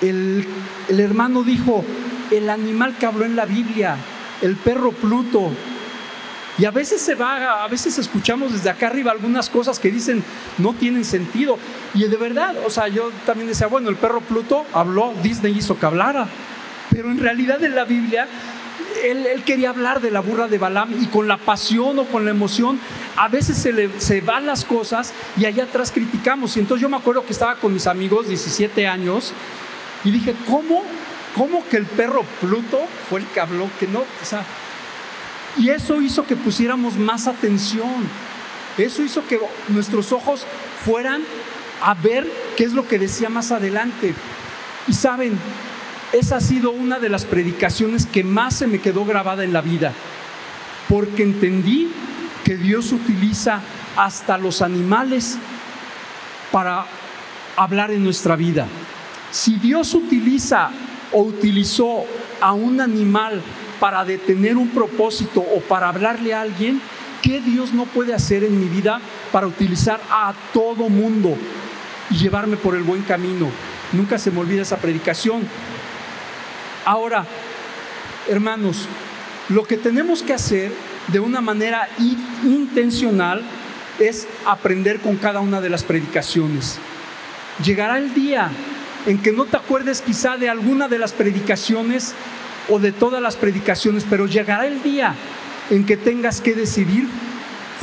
el, 0.00 0.46
el 0.88 1.00
hermano 1.00 1.42
dijo, 1.42 1.84
el 2.30 2.48
animal 2.48 2.96
que 2.98 3.06
habló 3.06 3.24
en 3.24 3.36
la 3.36 3.46
Biblia, 3.46 3.96
el 4.42 4.56
perro 4.56 4.92
Pluto, 4.92 5.50
y 6.58 6.64
a 6.64 6.70
veces 6.70 7.00
se 7.00 7.14
va, 7.14 7.64
a 7.64 7.68
veces 7.68 7.98
escuchamos 7.98 8.52
desde 8.52 8.70
acá 8.70 8.88
arriba 8.88 9.12
algunas 9.12 9.48
cosas 9.48 9.78
que 9.78 9.90
dicen 9.90 10.22
no 10.58 10.74
tienen 10.74 11.04
sentido. 11.04 11.58
Y 11.94 12.04
de 12.04 12.16
verdad, 12.16 12.54
o 12.66 12.70
sea, 12.70 12.88
yo 12.88 13.10
también 13.24 13.48
decía, 13.48 13.66
bueno, 13.66 13.88
el 13.88 13.96
perro 13.96 14.20
Pluto 14.20 14.66
habló, 14.72 15.14
Disney 15.22 15.56
hizo 15.56 15.78
que 15.78 15.86
hablara. 15.86 16.26
Pero 16.90 17.10
en 17.10 17.18
realidad 17.18 17.62
en 17.62 17.74
la 17.74 17.84
Biblia 17.84 18.26
él, 19.04 19.42
quería 19.44 19.70
hablar 19.70 20.00
de 20.00 20.10
la 20.10 20.20
burra 20.20 20.48
de 20.48 20.58
Balaam 20.58 20.94
y 21.00 21.06
con 21.06 21.28
la 21.28 21.38
pasión 21.38 21.98
o 21.98 22.04
con 22.06 22.24
la 22.24 22.30
emoción, 22.30 22.78
a 23.16 23.28
veces 23.28 23.56
se, 23.56 23.72
le, 23.72 24.00
se 24.00 24.20
van 24.20 24.46
las 24.46 24.64
cosas 24.64 25.12
y 25.36 25.44
allá 25.44 25.64
atrás 25.64 25.90
criticamos. 25.92 26.56
Y 26.56 26.60
entonces 26.60 26.82
yo 26.82 26.88
me 26.88 26.96
acuerdo 26.96 27.24
que 27.24 27.32
estaba 27.32 27.56
con 27.56 27.72
mis 27.72 27.86
amigos, 27.86 28.28
17 28.28 28.86
años, 28.86 29.32
y 30.04 30.10
dije, 30.10 30.34
¿cómo? 30.46 30.82
¿Cómo 31.36 31.64
que 31.68 31.76
el 31.76 31.86
perro 31.86 32.24
Pluto 32.40 32.80
fue 33.08 33.20
el 33.20 33.26
que 33.26 33.40
habló? 33.40 33.70
Que 33.78 33.86
no, 33.86 34.00
o 34.00 34.24
sea, 34.24 34.44
y 35.56 35.70
eso 35.70 36.00
hizo 36.00 36.24
que 36.26 36.36
pusiéramos 36.36 36.96
más 36.96 37.26
atención. 37.26 38.08
Eso 38.78 39.02
hizo 39.02 39.26
que 39.26 39.38
nuestros 39.68 40.12
ojos 40.12 40.46
fueran 40.84 41.22
a 41.82 41.94
ver 41.94 42.30
qué 42.56 42.64
es 42.64 42.72
lo 42.72 42.86
que 42.86 42.98
decía 42.98 43.28
más 43.28 43.50
adelante. 43.50 44.14
Y 44.86 44.92
saben, 44.92 45.38
esa 46.12 46.36
ha 46.36 46.40
sido 46.40 46.70
una 46.70 46.98
de 46.98 47.08
las 47.08 47.24
predicaciones 47.24 48.06
que 48.06 48.24
más 48.24 48.54
se 48.54 48.66
me 48.66 48.80
quedó 48.80 49.04
grabada 49.04 49.44
en 49.44 49.52
la 49.52 49.60
vida. 49.60 49.92
Porque 50.88 51.22
entendí 51.22 51.90
que 52.44 52.56
Dios 52.56 52.92
utiliza 52.92 53.60
hasta 53.96 54.38
los 54.38 54.62
animales 54.62 55.36
para 56.50 56.86
hablar 57.56 57.90
en 57.90 58.02
nuestra 58.02 58.36
vida. 58.36 58.66
Si 59.30 59.56
Dios 59.56 59.94
utiliza 59.94 60.70
o 61.12 61.22
utilizó 61.22 62.04
a 62.40 62.52
un 62.52 62.80
animal 62.80 63.42
para 63.80 64.04
detener 64.04 64.56
un 64.56 64.68
propósito 64.68 65.40
o 65.40 65.60
para 65.60 65.88
hablarle 65.88 66.34
a 66.34 66.42
alguien, 66.42 66.80
¿qué 67.22 67.40
Dios 67.40 67.72
no 67.72 67.86
puede 67.86 68.14
hacer 68.14 68.44
en 68.44 68.60
mi 68.60 68.66
vida 68.66 69.00
para 69.32 69.46
utilizar 69.46 70.00
a 70.10 70.34
todo 70.52 70.88
mundo 70.88 71.36
y 72.10 72.14
llevarme 72.16 72.56
por 72.56 72.76
el 72.76 72.82
buen 72.82 73.02
camino? 73.02 73.50
Nunca 73.92 74.18
se 74.18 74.30
me 74.30 74.40
olvida 74.40 74.62
esa 74.62 74.76
predicación. 74.76 75.42
Ahora, 76.84 77.24
hermanos, 78.28 78.86
lo 79.48 79.64
que 79.64 79.76
tenemos 79.76 80.22
que 80.22 80.34
hacer 80.34 80.72
de 81.08 81.18
una 81.18 81.40
manera 81.40 81.88
intencional 82.44 83.42
es 83.98 84.28
aprender 84.46 85.00
con 85.00 85.16
cada 85.16 85.40
una 85.40 85.60
de 85.60 85.70
las 85.70 85.82
predicaciones. 85.82 86.78
Llegará 87.64 87.98
el 87.98 88.14
día 88.14 88.50
en 89.06 89.18
que 89.18 89.32
no 89.32 89.46
te 89.46 89.56
acuerdes 89.56 90.02
quizá 90.02 90.36
de 90.36 90.48
alguna 90.48 90.88
de 90.88 90.98
las 90.98 91.12
predicaciones 91.12 92.14
o 92.68 92.78
de 92.78 92.92
todas 92.92 93.22
las 93.22 93.36
predicaciones, 93.36 94.06
pero 94.08 94.26
llegará 94.26 94.66
el 94.66 94.82
día 94.82 95.14
en 95.70 95.86
que 95.86 95.96
tengas 95.96 96.40
que 96.40 96.54
decidir 96.54 97.08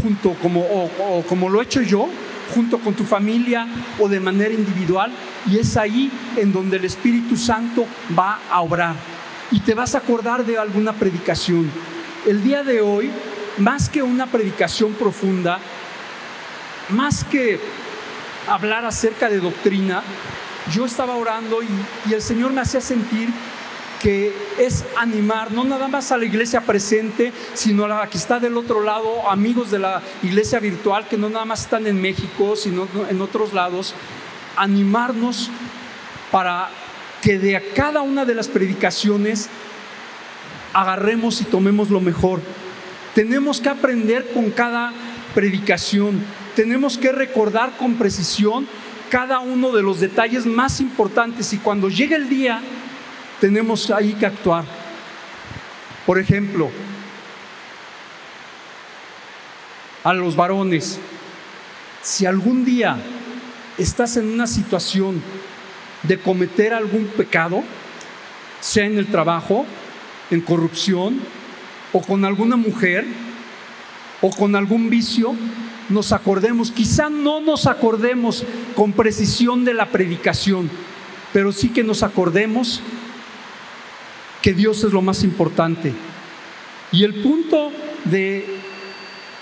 junto 0.02 0.34
como 0.36 0.62
o, 0.62 1.24
como 1.28 1.50
lo 1.50 1.62
he 1.62 1.64
hecho 1.64 1.82
yo, 1.82 2.08
junto 2.54 2.80
con 2.80 2.94
tu 2.94 3.04
familia 3.04 3.68
o 4.00 4.08
de 4.08 4.20
manera 4.20 4.54
individual, 4.54 5.12
y 5.50 5.58
es 5.58 5.76
ahí 5.78 6.12
en 6.36 6.54
donde 6.54 6.78
el 6.78 6.86
Espíritu 6.86 7.36
Santo 7.36 7.86
va 8.18 8.40
a 8.50 8.62
obrar. 8.62 8.96
Y 9.52 9.62
te 9.62 9.74
vas 9.74 9.96
a 9.96 10.00
acordar 10.00 10.46
de 10.46 10.58
alguna 10.58 10.94
predicación. 10.94 11.70
El 12.26 12.44
día 12.44 12.64
de 12.64 12.82
hoy, 12.82 13.10
más 13.58 13.90
que 13.90 14.04
una 14.04 14.28
predicación 14.28 14.94
profunda, 14.94 15.60
más 16.90 17.24
que 17.24 17.60
hablar 18.48 18.86
acerca 18.86 19.30
de 19.30 19.40
doctrina, 19.40 20.04
yo 20.74 20.86
estaba 20.86 21.16
orando 21.16 21.64
y, 21.64 21.68
y 22.10 22.14
el 22.14 22.22
Señor 22.22 22.52
me 22.52 22.62
hacía 22.62 22.82
sentir 22.82 23.30
que 24.00 24.34
es 24.60 24.86
animar 24.96 25.52
no 25.52 25.64
nada 25.64 25.88
más 25.88 26.12
a 26.12 26.18
la 26.18 26.26
iglesia 26.26 26.62
presente, 26.62 27.32
sino 27.54 27.86
a 27.86 27.88
la 27.88 28.08
que 28.08 28.18
está 28.18 28.40
del 28.40 28.58
otro 28.58 28.82
lado, 28.82 29.30
amigos 29.30 29.72
de 29.72 29.80
la 29.80 30.02
iglesia 30.24 30.60
virtual 30.60 31.08
que 31.08 31.18
no 31.18 31.30
nada 31.30 31.46
más 31.46 31.62
están 31.62 31.88
en 31.88 32.02
México, 32.02 32.56
sino 32.56 32.88
en 33.10 33.22
otros 33.22 33.54
lados, 33.54 33.94
animarnos 34.56 35.50
para 36.32 36.70
que 37.22 37.40
de 37.40 37.62
cada 37.76 38.02
una 38.02 38.26
de 38.26 38.36
las 38.36 38.48
predicaciones 38.48 39.50
agarremos 40.74 41.42
y 41.42 41.46
tomemos 41.46 41.90
lo 41.90 42.00
mejor. 42.00 42.42
Tenemos 43.16 43.60
que 43.60 43.70
aprender 43.70 44.32
con 44.32 44.52
cada 44.52 44.94
predicación, 45.34 46.22
tenemos 46.56 46.98
que 46.98 47.12
recordar 47.12 47.78
con 47.78 47.96
precisión 47.96 48.68
cada 49.10 49.40
uno 49.40 49.72
de 49.72 49.82
los 49.82 50.00
detalles 50.00 50.46
más 50.46 50.80
importantes 50.82 51.54
y 51.54 51.58
cuando 51.58 51.90
llegue 51.90 52.16
el 52.16 52.30
día 52.30 52.62
tenemos 53.40 53.90
ahí 53.92 54.14
que 54.14 54.26
actuar. 54.26 54.66
Por 56.06 56.20
ejemplo, 56.20 56.70
a 60.04 60.14
los 60.14 60.36
varones, 60.36 61.00
si 62.02 62.26
algún 62.26 62.64
día 62.64 62.98
estás 63.78 64.18
en 64.18 64.30
una 64.30 64.48
situación 64.48 65.22
de 66.04 66.18
cometer 66.20 66.74
algún 66.74 67.06
pecado, 67.08 67.64
sea 68.62 68.86
en 68.86 68.98
el 68.98 69.08
trabajo, 69.08 69.66
en 70.32 70.42
corrupción, 70.42 71.20
o 71.94 72.02
con 72.02 72.26
alguna 72.26 72.56
mujer, 72.56 73.06
o 74.22 74.30
con 74.30 74.56
algún 74.56 74.90
vicio, 74.90 75.36
nos 75.90 76.12
acordemos, 76.12 76.72
quizá 76.72 77.10
no 77.10 77.40
nos 77.40 77.66
acordemos 77.68 78.44
con 78.76 78.94
precisión 78.94 79.64
de 79.64 79.74
la 79.74 79.88
predicación, 79.88 80.70
pero 81.34 81.52
sí 81.52 81.70
que 81.70 81.84
nos 81.84 82.04
acordemos 82.04 82.82
que 84.42 84.54
Dios 84.54 84.84
es 84.84 84.92
lo 84.92 85.02
más 85.02 85.24
importante. 85.24 85.94
Y 86.92 87.04
el 87.04 87.22
punto 87.22 87.72
de 88.06 88.46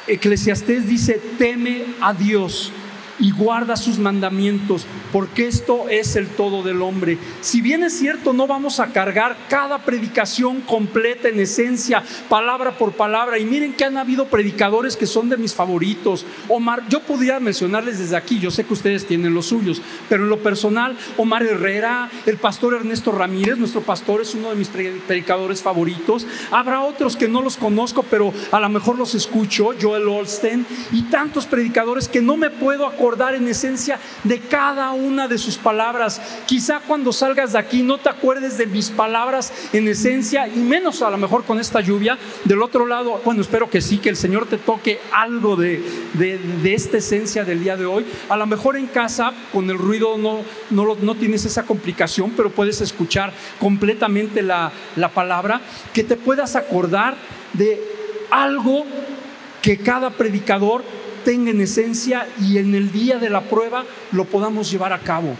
Eclesiastés 0.08 0.88
dice, 0.88 1.22
teme 1.38 1.86
a 2.02 2.14
Dios 2.14 2.72
y 3.20 3.32
guarda 3.32 3.78
sus 3.78 3.98
mandamientos, 3.98 4.86
porque 5.12 5.48
esto 5.48 5.88
es 5.90 6.16
el 6.16 6.28
todo 6.28 6.64
del 6.64 6.82
hombre. 6.82 7.18
Si 7.42 7.62
bien 7.62 7.84
es 7.84 7.98
cierto, 7.98 8.34
no 8.34 8.48
vamos 8.48 8.80
a 8.80 8.88
cargar 8.88 9.38
cada 9.50 9.80
predicación 9.80 10.62
completa 10.62 11.30
en 11.30 11.40
esencia, 11.40 12.04
palabra 12.30 12.78
por 12.78 12.94
palabra. 12.94 13.40
Y 13.40 13.46
miren 13.46 13.74
que 13.74 13.86
han 13.86 13.98
habido 13.98 14.26
predicadores 14.28 14.98
que 14.98 15.06
son 15.06 15.30
de 15.30 15.38
mis 15.38 15.54
favoritos. 15.54 16.26
Omar, 16.50 16.84
yo 16.90 17.02
podría 17.02 17.40
mencionarles 17.40 18.00
desde 18.00 18.18
aquí, 18.18 18.40
yo 18.40 18.52
sé 18.52 18.66
que 18.66 18.74
ustedes 18.74 19.06
tienen 19.06 19.34
los 19.34 19.48
suyos, 19.48 19.82
pero 20.10 20.24
en 20.24 20.30
lo 20.30 20.40
personal, 20.40 20.98
Omar 21.18 21.44
Herrera, 21.44 22.10
el 22.26 22.38
pastor 22.38 22.74
Ernesto 22.74 23.12
Ramírez, 23.12 23.58
nuestro 23.58 23.82
pastor 23.82 24.22
es 24.22 24.36
uno 24.36 24.50
de 24.50 24.56
mis 24.56 24.68
predicadores 24.68 25.62
favoritos. 25.62 26.28
Habrá 26.52 26.82
otros 26.82 27.16
que 27.16 27.28
no 27.28 27.42
los 27.42 27.58
conozco, 27.58 28.04
pero 28.04 28.34
a 28.52 28.60
lo 28.60 28.70
mejor 28.70 28.98
los 28.98 29.16
escucho, 29.16 29.70
Joel 29.82 30.08
Olsten, 30.08 30.66
y 30.92 31.04
tantos 31.04 31.46
predicadores 31.46 32.08
que 32.08 32.22
no 32.22 32.38
me 32.38 32.50
puedo 32.50 32.86
acordar 32.86 33.05
en 33.14 33.48
esencia 33.48 34.00
de 34.24 34.40
cada 34.40 34.92
una 34.92 35.28
de 35.28 35.38
sus 35.38 35.58
palabras. 35.58 36.20
Quizá 36.48 36.80
cuando 36.80 37.14
salgas 37.14 37.54
de 37.54 37.60
aquí 37.60 37.84
no 37.84 38.00
te 38.00 38.10
acuerdes 38.10 38.58
de 38.58 38.66
mis 38.66 38.90
palabras 38.90 39.54
en 39.74 39.88
esencia 39.88 40.48
y 40.48 40.58
menos 40.58 41.04
a 41.04 41.12
lo 41.12 41.18
mejor 41.18 41.44
con 41.44 41.60
esta 41.60 41.82
lluvia. 41.82 42.18
Del 42.46 42.64
otro 42.64 42.88
lado, 42.88 43.22
bueno, 43.24 43.42
espero 43.42 43.70
que 43.70 43.80
sí, 43.80 44.00
que 44.00 44.10
el 44.10 44.16
Señor 44.16 44.48
te 44.48 44.58
toque 44.58 45.00
algo 45.12 45.56
de, 45.56 45.84
de, 46.14 46.74
esta 46.74 46.98
esencia 46.98 47.46
del 47.46 47.64
día 47.64 47.78
de 47.78 47.86
hoy. 47.86 48.06
A 48.28 48.38
lo 48.38 48.48
mejor 48.48 48.76
en 48.76 48.88
casa 48.88 49.32
con 49.54 49.70
el 49.70 49.78
ruido 49.78 50.18
no, 50.18 50.40
no, 50.72 50.96
no 50.96 51.16
tienes 51.16 51.46
esa 51.46 51.64
complicación, 51.64 52.34
pero 52.36 52.50
puedes 52.50 52.82
escuchar 52.82 53.32
completamente 53.60 54.42
la, 54.42 54.72
la 54.96 55.10
palabra, 55.10 55.62
que 55.94 56.04
te 56.04 56.16
puedas 56.16 56.56
acordar 56.56 57.16
de 57.54 57.80
algo 58.32 58.84
que 59.62 59.78
cada 59.78 60.10
predicador 60.10 60.84
tenga 61.26 61.52
en 61.52 61.60
esencia 61.60 62.28
y 62.40 62.60
en 62.60 62.74
el 62.74 62.94
día 62.94 63.18
de 63.18 63.30
la 63.30 63.42
prueba 63.42 63.84
lo 64.14 64.24
podamos 64.24 64.72
llevar 64.72 64.94
a 64.94 65.00
cabo. 65.00 65.36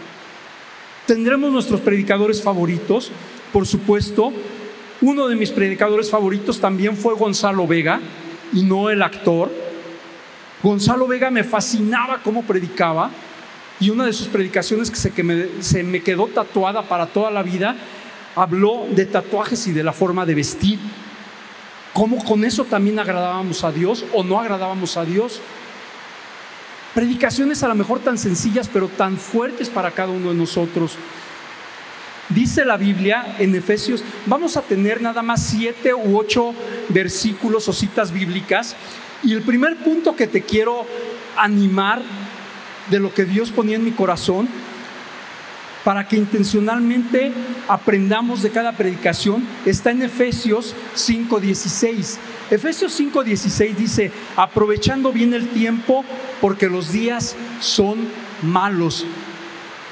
Tendremos 1.06 1.50
nuestros 1.50 1.80
predicadores 1.80 2.42
favoritos, 2.42 3.10
por 3.52 3.66
supuesto. 3.66 4.32
Uno 5.00 5.28
de 5.28 5.36
mis 5.36 5.50
predicadores 5.50 6.10
favoritos 6.10 6.60
también 6.60 6.96
fue 6.96 7.14
Gonzalo 7.14 7.66
Vega, 7.66 8.00
y 8.52 8.62
no 8.62 8.90
el 8.90 9.02
actor. 9.02 9.50
Gonzalo 10.62 11.06
Vega 11.06 11.30
me 11.30 11.44
fascinaba 11.44 12.20
cómo 12.22 12.42
predicaba, 12.42 13.10
y 13.78 13.90
una 13.90 14.04
de 14.04 14.12
sus 14.12 14.26
predicaciones 14.26 14.90
que 14.90 14.96
se, 14.96 15.12
que 15.12 15.22
me, 15.22 15.46
se 15.60 15.82
me 15.82 16.02
quedó 16.02 16.26
tatuada 16.26 16.82
para 16.82 17.06
toda 17.06 17.30
la 17.30 17.42
vida, 17.42 17.76
habló 18.34 18.86
de 18.90 19.06
tatuajes 19.06 19.66
y 19.68 19.72
de 19.72 19.84
la 19.84 19.92
forma 19.92 20.26
de 20.26 20.34
vestir. 20.34 20.78
Cómo 21.92 22.22
con 22.24 22.44
eso 22.44 22.64
también 22.64 22.98
agradábamos 22.98 23.64
a 23.64 23.72
Dios 23.72 24.04
o 24.12 24.24
no 24.24 24.40
agradábamos 24.40 24.96
a 24.96 25.04
Dios. 25.04 25.40
Predicaciones 26.96 27.62
a 27.62 27.68
lo 27.68 27.74
mejor 27.74 27.98
tan 27.98 28.16
sencillas, 28.16 28.70
pero 28.72 28.88
tan 28.88 29.18
fuertes 29.18 29.68
para 29.68 29.90
cada 29.90 30.12
uno 30.12 30.30
de 30.30 30.34
nosotros. 30.34 30.96
Dice 32.30 32.64
la 32.64 32.78
Biblia 32.78 33.36
en 33.38 33.54
Efesios, 33.54 34.02
vamos 34.24 34.56
a 34.56 34.62
tener 34.62 35.02
nada 35.02 35.20
más 35.20 35.44
siete 35.44 35.92
u 35.92 36.16
ocho 36.16 36.54
versículos 36.88 37.68
o 37.68 37.74
citas 37.74 38.12
bíblicas. 38.12 38.76
Y 39.22 39.34
el 39.34 39.42
primer 39.42 39.76
punto 39.76 40.16
que 40.16 40.26
te 40.26 40.40
quiero 40.40 40.86
animar 41.36 42.00
de 42.90 42.98
lo 42.98 43.12
que 43.12 43.26
Dios 43.26 43.50
ponía 43.50 43.76
en 43.76 43.84
mi 43.84 43.92
corazón, 43.92 44.48
para 45.84 46.08
que 46.08 46.16
intencionalmente 46.16 47.30
aprendamos 47.68 48.42
de 48.42 48.52
cada 48.52 48.72
predicación, 48.72 49.46
está 49.66 49.90
en 49.90 50.00
Efesios 50.00 50.74
5:16. 50.94 52.16
Efesios 52.50 52.98
5:16 52.98 53.74
dice, 53.74 54.12
aprovechando 54.36 55.12
bien 55.12 55.34
el 55.34 55.48
tiempo 55.48 56.04
porque 56.40 56.68
los 56.68 56.92
días 56.92 57.34
son 57.60 58.08
malos. 58.42 59.04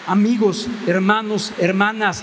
Amigos, 0.06 0.68
hermanos, 0.86 1.52
hermanas, 1.58 2.22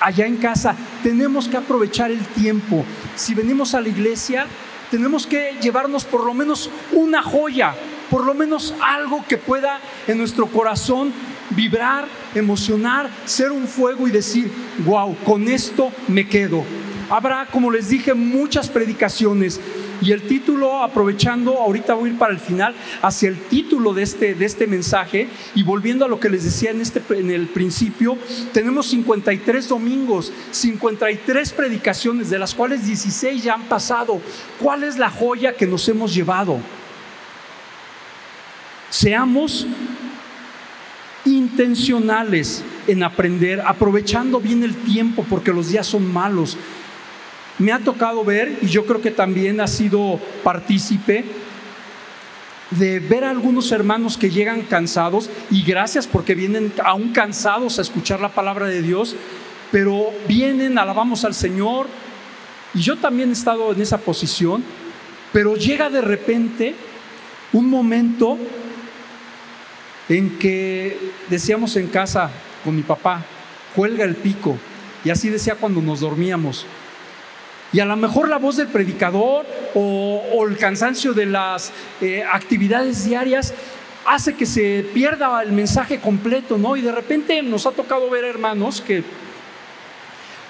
allá 0.00 0.26
en 0.26 0.38
casa, 0.38 0.74
tenemos 1.02 1.46
que 1.46 1.56
aprovechar 1.56 2.10
el 2.10 2.26
tiempo. 2.26 2.84
Si 3.14 3.34
venimos 3.34 3.74
a 3.74 3.80
la 3.80 3.88
iglesia, 3.88 4.46
tenemos 4.90 5.26
que 5.26 5.56
llevarnos 5.60 6.04
por 6.04 6.24
lo 6.24 6.34
menos 6.34 6.70
una 6.92 7.22
joya, 7.22 7.76
por 8.10 8.24
lo 8.24 8.34
menos 8.34 8.74
algo 8.82 9.24
que 9.28 9.36
pueda 9.36 9.78
en 10.08 10.18
nuestro 10.18 10.46
corazón 10.46 11.12
vibrar, 11.50 12.08
emocionar, 12.34 13.08
ser 13.24 13.52
un 13.52 13.68
fuego 13.68 14.08
y 14.08 14.10
decir, 14.10 14.50
wow, 14.84 15.16
con 15.24 15.48
esto 15.48 15.92
me 16.08 16.26
quedo. 16.26 16.64
Habrá, 17.10 17.46
como 17.46 17.70
les 17.70 17.88
dije, 17.88 18.14
muchas 18.14 18.68
predicaciones. 18.68 19.60
Y 20.00 20.12
el 20.12 20.22
título, 20.22 20.82
aprovechando, 20.82 21.58
ahorita 21.58 21.94
voy 21.94 22.10
a 22.10 22.12
ir 22.12 22.18
para 22.18 22.32
el 22.32 22.40
final, 22.40 22.74
hacia 23.02 23.28
el 23.28 23.38
título 23.38 23.94
de 23.94 24.02
este, 24.02 24.34
de 24.34 24.44
este 24.44 24.66
mensaje 24.66 25.28
y 25.54 25.62
volviendo 25.62 26.04
a 26.04 26.08
lo 26.08 26.20
que 26.20 26.28
les 26.28 26.44
decía 26.44 26.70
en, 26.70 26.80
este, 26.80 27.00
en 27.18 27.30
el 27.30 27.46
principio, 27.48 28.18
tenemos 28.52 28.86
53 28.88 29.68
domingos, 29.68 30.32
53 30.50 31.52
predicaciones, 31.52 32.28
de 32.30 32.38
las 32.38 32.54
cuales 32.54 32.86
16 32.86 33.42
ya 33.42 33.54
han 33.54 33.64
pasado. 33.64 34.20
¿Cuál 34.60 34.84
es 34.84 34.98
la 34.98 35.10
joya 35.10 35.54
que 35.54 35.66
nos 35.66 35.88
hemos 35.88 36.14
llevado? 36.14 36.58
Seamos 38.90 39.66
intencionales 41.24 42.62
en 42.86 43.02
aprender, 43.02 43.62
aprovechando 43.62 44.40
bien 44.40 44.62
el 44.62 44.74
tiempo 44.74 45.24
porque 45.28 45.52
los 45.52 45.70
días 45.70 45.86
son 45.86 46.12
malos. 46.12 46.56
Me 47.58 47.72
ha 47.72 47.78
tocado 47.78 48.24
ver, 48.24 48.58
y 48.62 48.66
yo 48.66 48.84
creo 48.84 49.00
que 49.00 49.10
también 49.10 49.60
ha 49.60 49.68
sido 49.68 50.18
partícipe, 50.42 51.24
de 52.70 52.98
ver 52.98 53.24
a 53.24 53.30
algunos 53.30 53.70
hermanos 53.70 54.18
que 54.18 54.30
llegan 54.30 54.62
cansados, 54.62 55.30
y 55.50 55.62
gracias 55.62 56.06
porque 56.06 56.34
vienen 56.34 56.72
aún 56.84 57.12
cansados 57.12 57.78
a 57.78 57.82
escuchar 57.82 58.20
la 58.20 58.30
palabra 58.30 58.66
de 58.66 58.82
Dios, 58.82 59.14
pero 59.70 60.10
vienen, 60.26 60.78
alabamos 60.78 61.24
al 61.24 61.34
Señor, 61.34 61.86
y 62.74 62.80
yo 62.80 62.96
también 62.96 63.30
he 63.30 63.34
estado 63.34 63.72
en 63.72 63.80
esa 63.80 63.98
posición, 63.98 64.64
pero 65.32 65.54
llega 65.54 65.90
de 65.90 66.00
repente 66.00 66.74
un 67.52 67.70
momento 67.70 68.36
en 70.08 70.38
que 70.38 70.98
decíamos 71.30 71.76
en 71.76 71.86
casa 71.86 72.30
con 72.64 72.74
mi 72.74 72.82
papá, 72.82 73.24
cuelga 73.76 74.04
el 74.04 74.16
pico, 74.16 74.58
y 75.04 75.10
así 75.10 75.28
decía 75.28 75.54
cuando 75.54 75.80
nos 75.80 76.00
dormíamos. 76.00 76.66
Y 77.74 77.80
a 77.80 77.84
lo 77.84 77.96
mejor 77.96 78.28
la 78.28 78.38
voz 78.38 78.56
del 78.56 78.68
predicador 78.68 79.44
o, 79.74 80.46
el 80.48 80.56
cansancio 80.56 81.12
de 81.12 81.26
las 81.26 81.72
eh, 82.00 82.22
actividades 82.22 83.04
diarias 83.04 83.52
hace 84.06 84.34
que 84.34 84.46
se 84.46 84.86
pierda 84.94 85.42
el 85.42 85.50
mensaje 85.50 85.98
completo, 85.98 86.56
¿no? 86.56 86.76
Y 86.76 86.82
de 86.82 86.92
repente 86.92 87.42
nos 87.42 87.66
ha 87.66 87.72
tocado 87.72 88.08
ver 88.08 88.22
hermanos 88.22 88.80
que, 88.80 89.02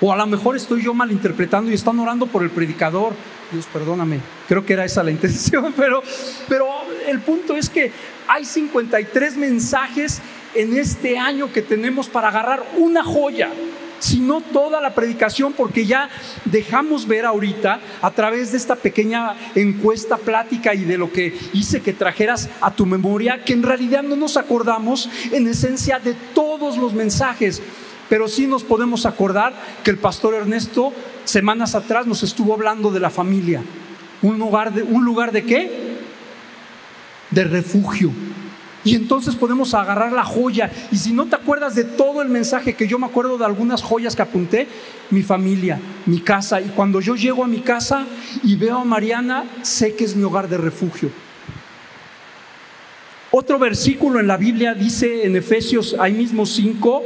o 0.03 0.13
a 0.13 0.17
lo 0.19 0.27
mejor 0.27 0.55
estoy 0.55 0.83
yo 0.83 0.93
malinterpretando 0.93 1.71
y 1.71 1.75
están 1.75 1.99
orando 1.99 2.27
por 2.27 2.43
el 2.43 2.51
predicador. 2.51 3.15
Dios, 3.51 3.67
perdóname, 3.73 4.21
creo 4.47 4.67
que 4.67 4.75
era 4.75 4.85
esa 4.85 5.03
la 5.03 5.11
intención, 5.11 5.73
pero, 5.75 6.03
pero 6.47 6.69
el 7.07 7.21
punto 7.21 7.57
es 7.57 7.71
que 7.71 7.91
hay 8.29 8.45
53 8.45 9.39
mensajes 9.39 10.21
en 10.55 10.77
este 10.77 11.17
año 11.19 11.51
que 11.51 11.63
tenemos 11.63 12.07
para 12.07 12.29
agarrar 12.29 12.63
una 12.77 13.03
joya 13.03 13.49
sino 13.99 14.41
toda 14.41 14.81
la 14.81 14.95
predicación, 14.95 15.53
porque 15.53 15.87
ya 15.87 16.09
dejamos 16.45 17.07
ver 17.07 17.25
ahorita 17.27 17.81
a 18.03 18.11
través 18.11 18.53
de 18.53 18.59
esta 18.59 18.77
pequeña 18.77 19.35
encuesta, 19.55 20.17
plática 20.17 20.75
y 20.75 20.85
de 20.85 20.99
lo 20.99 21.13
que 21.13 21.37
hice 21.53 21.83
que 21.83 21.93
trajeras 21.93 22.49
a 22.61 22.71
tu 22.71 22.87
memoria, 22.87 23.45
que 23.45 23.53
en 23.53 23.63
realidad 23.63 24.03
no 24.03 24.17
nos 24.17 24.37
acordamos 24.37 25.09
en 25.33 25.47
esencia 25.49 25.99
de 25.99 26.15
todos 26.35 26.77
los 26.77 26.93
mensajes, 26.95 27.63
pero 28.09 28.29
sí 28.29 28.47
nos 28.47 28.65
podemos 28.65 29.07
acordar 29.07 29.55
que 29.83 29.91
el 29.91 29.99
pastor 29.99 30.35
Ernesto 30.35 30.93
semanas 31.25 31.75
atrás 31.75 32.07
nos 32.07 32.23
estuvo 32.23 32.55
hablando 32.55 32.91
de 32.91 33.01
la 33.01 33.11
familia. 33.11 33.63
¿Un 34.23 34.39
lugar 34.39 34.73
de, 34.73 34.83
un 34.83 35.05
lugar 35.05 35.33
de 35.33 35.45
qué? 35.45 35.97
De 37.31 37.45
refugio. 37.45 38.13
Y 38.85 38.95
entonces 38.95 39.35
podemos 39.35 39.73
agarrar 39.73 40.13
la 40.13 40.25
joya. 40.25 40.71
Y 40.93 40.97
si 40.97 41.13
no 41.13 41.27
te 41.27 41.37
acuerdas 41.37 41.75
de 41.75 41.85
todo 41.85 42.21
el 42.21 42.29
mensaje, 42.29 42.75
que 42.75 42.87
yo 42.87 42.99
me 42.99 43.07
acuerdo 43.07 43.39
de 43.39 43.45
algunas 43.45 43.83
joyas 43.83 44.15
que 44.15 44.23
apunté, 44.23 44.69
mi 45.11 45.23
familia, 45.23 45.81
mi 46.07 46.21
casa. 46.21 46.61
Y 46.61 46.67
cuando 46.67 47.01
yo 47.01 47.17
llego 47.17 47.43
a 47.43 47.49
mi 47.49 47.61
casa 47.61 48.07
y 48.43 48.57
veo 48.57 48.79
a 48.79 48.85
Mariana, 48.85 49.45
sé 49.63 49.95
que 49.95 50.05
es 50.05 50.15
mi 50.15 50.25
hogar 50.25 50.49
de 50.49 50.59
refugio. 50.59 51.11
Otro 53.31 53.59
versículo 53.59 54.21
en 54.21 54.29
la 54.29 54.37
Biblia 54.37 54.75
dice 54.75 55.27
en 55.27 55.35
Efesios, 55.35 55.97
ahí 55.99 56.13
mismo 56.13 56.47
5, 56.47 57.03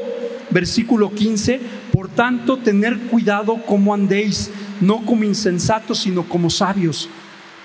versículo 0.51 1.11
15, 1.15 1.61
por 1.93 2.09
tanto, 2.09 2.59
tener 2.59 2.99
cuidado 2.99 3.57
como 3.65 3.95
andéis, 3.95 4.51
no 4.81 5.07
como 5.07 5.25
insensatos, 5.25 6.01
sino 6.01 6.29
como 6.29 6.51
sabios. 6.51 7.09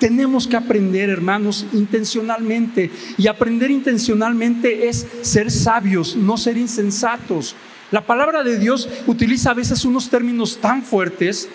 Tenemos 0.04 0.50
que 0.50 0.58
aprender, 0.58 1.10
hermanos, 1.10 1.66
intencionalmente. 1.72 2.92
Y 3.18 3.28
aprender 3.28 3.72
intencionalmente 3.72 4.90
es 4.90 5.08
ser 5.22 5.50
sabios, 5.50 6.18
no 6.18 6.36
ser 6.36 6.58
insensatos. 6.58 7.56
La 7.90 8.06
palabra 8.06 8.44
de 8.44 8.60
Dios 8.60 8.90
utiliza 9.08 9.52
a 9.52 9.54
veces 9.54 9.86
unos 9.86 10.10
términos 10.10 10.58
tan 10.58 10.84
fuertes, 10.84 11.48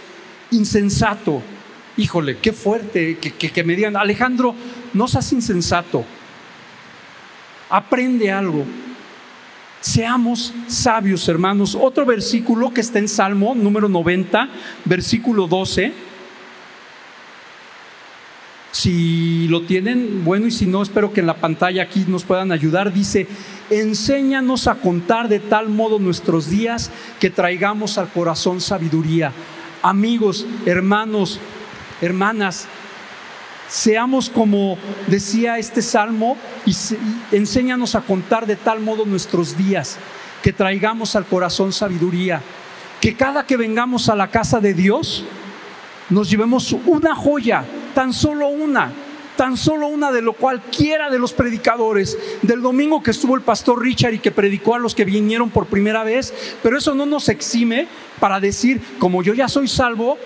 insensato. 0.51 1.43
Híjole, 1.99 2.39
qué 2.39 2.55
fuerte 2.55 3.19
que, 3.19 3.33
que 3.33 3.65
me 3.65 3.77
digan, 3.77 3.99
Alejandro, 3.99 4.55
no 4.95 5.07
seas 5.09 5.31
insensato. 5.35 6.07
Aprende 7.69 8.33
algo. 8.33 8.65
Seamos 9.83 10.55
sabios, 10.69 11.29
hermanos. 11.29 11.75
Otro 11.79 12.07
versículo 12.07 12.73
que 12.73 12.81
está 12.81 12.99
en 12.99 13.09
Salmo 13.09 13.55
número 13.55 13.91
90, 13.91 14.49
versículo 14.87 15.47
12. 15.47 16.08
Si 18.71 19.49
lo 19.49 19.63
tienen, 19.63 20.25
bueno, 20.25 20.47
y 20.47 20.51
si 20.51 20.67
no, 20.67 20.83
espero 20.83 21.13
que 21.13 21.21
en 21.21 21.27
la 21.27 21.37
pantalla 21.37 21.83
aquí 21.83 22.05
nos 22.07 22.25
puedan 22.25 22.53
ayudar. 22.53 22.93
Dice, 22.93 23.27
enséñanos 23.71 24.67
a 24.67 24.77
contar 24.77 25.29
de 25.29 25.41
tal 25.41 25.69
modo 25.69 25.99
nuestros 25.99 26.51
días 26.51 26.91
que 27.19 27.31
traigamos 27.31 27.99
al 27.99 28.09
corazón 28.09 28.61
sabiduría. 28.61 29.33
Amigos, 29.83 30.47
hermanos, 30.67 31.41
hermanas, 32.01 32.69
seamos 33.69 34.31
como 34.31 34.79
decía 35.07 35.59
este 35.59 35.83
salmo 35.83 36.37
y, 36.65 36.75
enséñanos 37.33 37.95
a 37.95 38.01
contar 38.01 38.47
de 38.47 38.57
tal 38.57 38.81
modo 38.81 39.05
nuestros 39.05 39.57
días 39.57 39.99
que 40.43 40.53
traigamos 40.53 41.15
al 41.17 41.27
corazón 41.27 41.73
sabiduría, 41.73 42.41
que 43.01 43.15
cada 43.15 43.45
que 43.45 43.57
vengamos 43.57 44.09
a 44.09 44.17
la 44.17 44.29
casa 44.29 44.61
de 44.61 44.75
Dios 44.75 45.25
nos 46.11 46.31
llevemos 46.31 46.75
una 46.87 47.15
joya, 47.15 47.65
tan 47.99 48.13
solo 48.13 48.47
una, 48.47 48.93
tan 49.37 49.57
solo 49.57 49.89
una 49.89 50.13
de 50.13 50.23
lo 50.23 50.33
cualquiera 50.35 51.11
de 51.11 51.19
los 51.19 51.33
predicadores 51.33 52.17
del 52.43 52.63
domingo 52.63 53.03
que 53.03 53.11
estuvo 53.11 53.35
el 53.35 53.43
pastor 53.43 53.83
Richard 53.83 54.15
y 54.15 54.19
que 54.21 54.31
predicó 54.31 54.77
a 54.77 54.79
los 54.79 54.95
que 54.95 55.05
vinieron 55.05 55.51
por 55.51 55.67
primera 55.67 56.05
vez, 56.05 56.33
pero 56.63 56.79
eso 56.79 56.95
no 56.95 57.07
nos 57.07 57.29
exime 57.29 57.89
para 58.21 58.39
decir, 58.39 58.81
como 59.01 59.21
yo 59.25 59.35
ya 59.35 59.49
soy 59.49 59.67
salvo, 59.67 60.17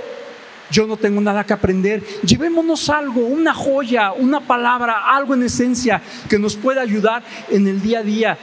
yo 0.71 0.87
no 0.87 0.99
tengo 0.99 1.23
nada 1.23 1.47
que 1.47 1.55
aprender. 1.55 2.03
Llevémonos 2.27 2.91
algo, 2.91 3.23
una 3.23 3.55
joya, 3.55 4.13
una 4.13 4.41
palabra, 4.41 5.09
algo 5.09 5.33
en 5.33 5.45
esencia 5.45 6.03
que 6.29 6.39
nos 6.39 6.57
pueda 6.57 6.83
ayudar 6.83 7.23
en 7.49 7.67
el 7.69 7.81
día 7.81 8.01
a 8.01 8.03
día. 8.03 8.39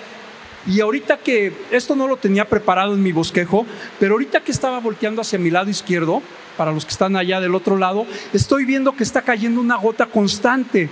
Y 0.65 0.79
ahorita 0.79 1.17
que 1.17 1.53
esto 1.69 1.95
no 1.95 2.07
lo 2.07 2.17
tenía 2.17 2.45
preparado 2.45 2.95
en 2.95 3.03
mi 3.03 3.11
bosquejo, 3.11 3.67
pero 3.99 4.13
ahorita 4.13 4.39
que 4.39 4.51
estaba 4.51 4.79
volteando 4.79 5.21
hacia 5.21 5.37
mi 5.37 5.51
lado 5.51 5.69
izquierdo, 5.69 6.23
para 6.59 6.73
los 6.73 6.83
que 6.83 6.91
están 6.91 7.15
allá 7.15 7.39
del 7.39 7.55
otro 7.55 7.77
lado, 7.77 8.05
estoy 8.33 8.65
viendo 8.65 8.91
que 8.91 9.03
está 9.03 9.21
cayendo 9.21 9.61
una 9.61 9.77
gota 9.77 10.07
constante. 10.07 10.89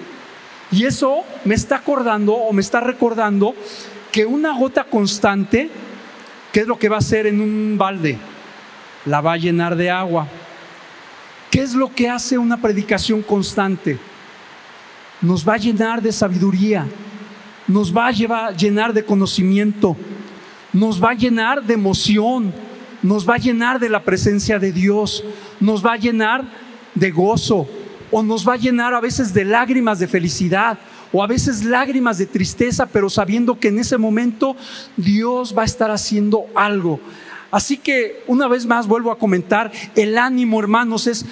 Y 0.71 0.86
eso 0.86 1.25
me 1.43 1.56
está 1.56 1.75
acordando 1.75 2.36
o 2.36 2.53
me 2.53 2.62
está 2.62 2.80
recordando 2.80 3.53
que 4.10 4.25
una 4.25 4.58
gota 4.58 4.86
constante, 4.86 5.69
¿qué 6.53 6.62
es 6.62 6.67
lo 6.67 6.80
que 6.80 6.88
va 6.88 6.95
a 6.95 6.99
hacer 6.99 7.27
en 7.27 7.41
un 7.41 7.77
balde? 7.77 8.17
La 9.08 9.19
va 9.19 9.34
a 9.34 9.38
llenar 9.38 9.75
de 9.75 9.91
agua. 9.91 10.25
¿Qué 11.51 11.63
es 11.63 11.73
lo 11.73 11.93
que 11.93 12.08
hace 12.10 12.38
una 12.38 12.62
predicación 12.62 13.21
constante? 13.21 13.99
Nos 15.21 15.45
va 15.45 15.56
a 15.56 15.58
llenar 15.58 16.01
de 16.01 16.13
sabiduría, 16.13 16.88
nos 17.67 17.93
va 17.93 18.08
a 18.08 18.51
llenar 18.51 18.93
de 18.93 19.03
conocimiento, 19.03 19.97
nos 20.71 21.03
va 21.03 21.10
a 21.10 21.15
llenar 21.15 21.62
de 21.62 21.73
emoción, 21.73 22.53
nos 23.03 23.27
va 23.27 23.36
a 23.36 23.39
llenar 23.39 23.79
de 23.79 23.89
la 23.89 24.03
presencia 24.03 24.60
de 24.60 24.71
Dios, 24.71 25.23
nos 25.60 25.86
va 25.86 25.93
a 25.93 25.97
llenar 25.97 26.45
de 26.95 27.12
gozo 27.12 27.67
o 28.12 28.23
nos 28.23 28.47
va 28.47 28.53
a 28.53 28.57
llenar 28.57 28.93
a 28.93 29.01
veces 29.01 29.33
de 29.33 29.45
lágrimas 29.45 29.99
de 29.99 30.07
felicidad 30.07 30.79
o 31.12 31.23
a 31.23 31.27
veces 31.27 31.63
lágrimas 31.63 32.17
de 32.17 32.25
tristeza, 32.25 32.86
pero 32.86 33.10
sabiendo 33.10 33.60
que 33.60 33.69
en 33.69 33.79
ese 33.79 33.97
momento 33.97 34.55
Dios 34.95 35.55
va 35.57 35.62
a 35.62 35.65
estar 35.65 35.91
haciendo 35.91 36.45
algo. 36.55 36.99
Así 37.51 37.77
que 37.77 38.23
una 38.27 38.47
vez 38.47 38.65
más 38.65 38.88
vuelvo 38.88 39.12
a 39.12 39.17
comentar, 39.17 39.71
el 39.95 40.17
ánimo 40.17 40.60
hermanos 40.60 41.07
es 41.07 41.25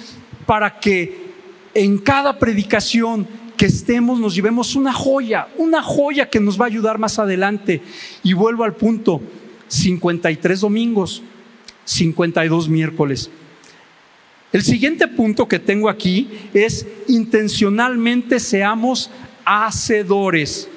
para 0.46 0.78
que 0.78 1.26
en 1.74 1.98
cada 1.98 2.38
predicación 2.38 3.26
que 3.56 3.66
estemos 3.66 4.18
nos 4.18 4.34
llevemos 4.34 4.76
una 4.76 4.92
joya, 4.92 5.48
una 5.56 5.82
joya 5.82 6.28
que 6.28 6.40
nos 6.40 6.58
va 6.60 6.64
a 6.64 6.68
ayudar 6.68 6.98
más 6.98 7.18
adelante. 7.18 7.82
Y 8.22 8.32
vuelvo 8.32 8.64
al 8.64 8.74
punto, 8.74 9.20
53 9.68 10.60
domingos, 10.60 11.22
52 11.86 12.68
miércoles. 12.68 13.30
El 14.52 14.62
siguiente 14.62 15.08
punto 15.08 15.48
que 15.48 15.58
tengo 15.58 15.88
aquí 15.88 16.28
es 16.52 16.86
intencionalmente 17.08 18.38
seamos 18.38 19.10
hacedores. 19.44 20.68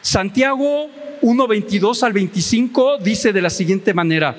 Santiago 0.00 0.88
1, 1.22 1.46
22 1.46 2.02
al 2.02 2.12
25 2.12 2.98
dice 2.98 3.32
de 3.32 3.42
la 3.42 3.50
siguiente 3.50 3.94
manera, 3.94 4.36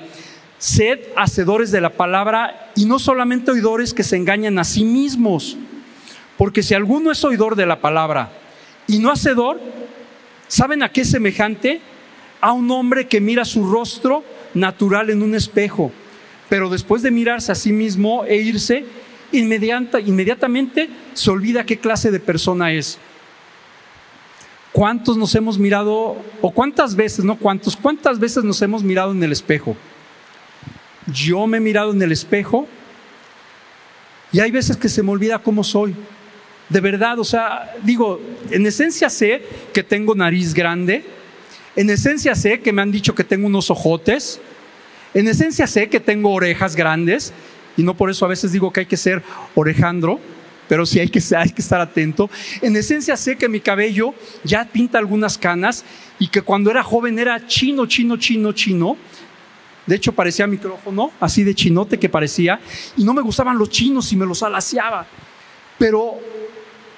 sed 0.58 1.00
hacedores 1.16 1.70
de 1.70 1.80
la 1.80 1.90
palabra 1.90 2.70
y 2.74 2.84
no 2.84 2.98
solamente 2.98 3.50
oidores 3.50 3.94
que 3.94 4.02
se 4.02 4.16
engañan 4.16 4.58
a 4.58 4.64
sí 4.64 4.84
mismos, 4.84 5.56
porque 6.36 6.62
si 6.62 6.74
alguno 6.74 7.10
es 7.10 7.22
oidor 7.24 7.56
de 7.56 7.66
la 7.66 7.80
palabra 7.80 8.32
y 8.86 8.98
no 8.98 9.10
hacedor, 9.10 9.60
¿saben 10.46 10.82
a 10.82 10.90
qué 10.90 11.02
es 11.02 11.10
semejante? 11.10 11.80
A 12.40 12.52
un 12.52 12.70
hombre 12.70 13.08
que 13.08 13.20
mira 13.20 13.44
su 13.44 13.70
rostro 13.70 14.24
natural 14.54 15.10
en 15.10 15.22
un 15.22 15.34
espejo, 15.34 15.92
pero 16.48 16.70
después 16.70 17.02
de 17.02 17.10
mirarse 17.10 17.52
a 17.52 17.54
sí 17.54 17.72
mismo 17.72 18.24
e 18.24 18.36
irse, 18.36 18.84
inmediatamente 19.32 20.88
se 21.12 21.30
olvida 21.30 21.64
qué 21.64 21.78
clase 21.78 22.10
de 22.10 22.20
persona 22.20 22.72
es. 22.72 22.98
¿Cuántos 24.72 25.16
nos 25.16 25.34
hemos 25.34 25.58
mirado, 25.58 26.16
o 26.40 26.50
cuántas 26.50 26.94
veces, 26.94 27.24
no 27.24 27.36
cuántos, 27.36 27.76
cuántas 27.76 28.18
veces 28.18 28.44
nos 28.44 28.60
hemos 28.62 28.82
mirado 28.82 29.12
en 29.12 29.22
el 29.22 29.32
espejo? 29.32 29.76
Yo 31.12 31.46
me 31.46 31.56
he 31.56 31.60
mirado 31.60 31.92
en 31.92 32.00
el 32.02 32.12
espejo 32.12 32.68
y 34.30 34.40
hay 34.40 34.50
veces 34.50 34.76
que 34.76 34.88
se 34.88 35.02
me 35.02 35.10
olvida 35.10 35.38
cómo 35.38 35.64
soy. 35.64 35.94
De 36.68 36.80
verdad, 36.80 37.18
o 37.18 37.24
sea, 37.24 37.74
digo, 37.82 38.20
en 38.50 38.66
esencia 38.66 39.08
sé 39.08 39.42
que 39.72 39.82
tengo 39.82 40.14
nariz 40.14 40.52
grande, 40.52 41.02
en 41.78 41.90
esencia 41.90 42.34
sé 42.34 42.58
que 42.58 42.72
me 42.72 42.82
han 42.82 42.90
dicho 42.90 43.14
que 43.14 43.22
tengo 43.22 43.46
unos 43.46 43.70
ojotes, 43.70 44.40
en 45.14 45.28
esencia 45.28 45.64
sé 45.68 45.88
que 45.88 46.00
tengo 46.00 46.32
orejas 46.32 46.74
grandes, 46.74 47.32
y 47.76 47.84
no 47.84 47.94
por 47.94 48.10
eso 48.10 48.24
a 48.24 48.28
veces 48.28 48.50
digo 48.50 48.72
que 48.72 48.80
hay 48.80 48.86
que 48.86 48.96
ser 48.96 49.22
orejandro, 49.54 50.18
pero 50.68 50.84
sí 50.84 50.98
hay 50.98 51.08
que, 51.08 51.22
hay 51.36 51.50
que 51.50 51.62
estar 51.62 51.80
atento. 51.80 52.28
En 52.62 52.74
esencia 52.74 53.16
sé 53.16 53.38
que 53.38 53.48
mi 53.48 53.60
cabello 53.60 54.12
ya 54.42 54.64
pinta 54.64 54.98
algunas 54.98 55.38
canas 55.38 55.84
y 56.18 56.26
que 56.26 56.42
cuando 56.42 56.68
era 56.72 56.82
joven 56.82 57.16
era 57.16 57.46
chino, 57.46 57.86
chino, 57.86 58.16
chino, 58.16 58.50
chino. 58.50 58.96
De 59.86 59.94
hecho 59.94 60.10
parecía 60.10 60.48
micrófono, 60.48 61.12
así 61.20 61.44
de 61.44 61.54
chinote 61.54 61.96
que 61.96 62.08
parecía, 62.08 62.58
y 62.96 63.04
no 63.04 63.14
me 63.14 63.22
gustaban 63.22 63.56
los 63.56 63.70
chinos 63.70 64.12
y 64.12 64.16
me 64.16 64.26
los 64.26 64.42
alaciaba. 64.42 65.06
Pero 65.78 66.18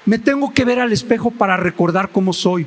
me 0.06 0.18
tengo 0.18 0.54
que 0.54 0.64
ver 0.64 0.80
al 0.80 0.90
espejo 0.90 1.30
para 1.30 1.58
recordar 1.58 2.08
cómo 2.08 2.32
soy. 2.32 2.66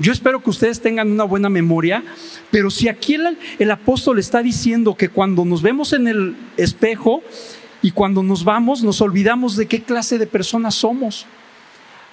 Yo 0.00 0.12
espero 0.12 0.42
que 0.42 0.50
ustedes 0.50 0.80
tengan 0.80 1.12
una 1.12 1.24
buena 1.24 1.48
memoria, 1.48 2.02
pero 2.50 2.70
si 2.70 2.88
aquí 2.88 3.14
el, 3.14 3.38
el 3.58 3.70
apóstol 3.70 4.18
está 4.18 4.42
diciendo 4.42 4.96
que 4.96 5.08
cuando 5.08 5.44
nos 5.44 5.62
vemos 5.62 5.92
en 5.92 6.08
el 6.08 6.36
espejo, 6.56 7.22
y 7.82 7.90
cuando 7.92 8.22
nos 8.22 8.44
vamos 8.44 8.82
nos 8.82 9.00
olvidamos 9.00 9.56
de 9.56 9.66
qué 9.66 9.82
clase 9.82 10.18
de 10.18 10.26
personas 10.26 10.74
somos. 10.74 11.26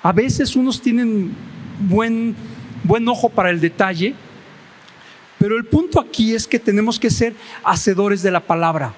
A 0.03 0.11
veces 0.11 0.55
unos 0.55 0.81
tienen 0.81 1.31
buen, 1.79 2.35
buen 2.83 3.07
ojo 3.07 3.29
para 3.29 3.49
el 3.49 3.59
detalle, 3.59 4.15
pero 5.39 5.57
el 5.57 5.65
punto 5.65 5.99
aquí 5.99 6.33
es 6.33 6.47
que 6.47 6.59
tenemos 6.59 6.99
que 6.99 7.09
ser 7.09 7.35
hacedores 7.63 8.21
de 8.21 8.31
la 8.31 8.39
palabra. 8.39 8.93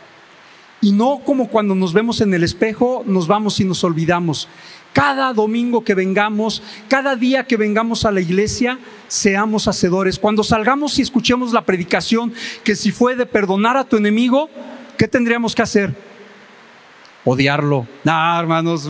Y 0.81 0.93
no 0.93 1.19
como 1.25 1.49
cuando 1.49 1.75
nos 1.75 1.91
vemos 1.91 2.21
en 2.21 2.33
el 2.33 2.43
espejo, 2.43 3.03
nos 3.05 3.27
vamos 3.27 3.59
y 3.59 3.65
nos 3.65 3.83
olvidamos. 3.83 4.47
Cada 4.93 5.33
domingo 5.33 5.83
que 5.83 5.93
vengamos, 5.93 6.63
cada 6.87 7.15
día 7.15 7.45
que 7.45 7.57
vengamos 7.57 8.05
a 8.05 8.11
la 8.11 8.21
iglesia, 8.21 8.79
seamos 9.07 9.67
hacedores. 9.67 10.17
Cuando 10.17 10.43
salgamos 10.43 10.97
y 10.99 11.03
escuchemos 11.03 11.53
la 11.53 11.65
predicación, 11.65 12.33
que 12.63 12.75
si 12.75 12.91
fue 12.91 13.15
de 13.15 13.25
perdonar 13.25 13.77
a 13.77 13.83
tu 13.83 13.97
enemigo, 13.97 14.49
¿qué 14.97 15.07
tendríamos 15.07 15.53
que 15.55 15.61
hacer? 15.61 16.09
odiarlo. 17.25 17.87
No, 18.03 18.39
hermanos, 18.39 18.89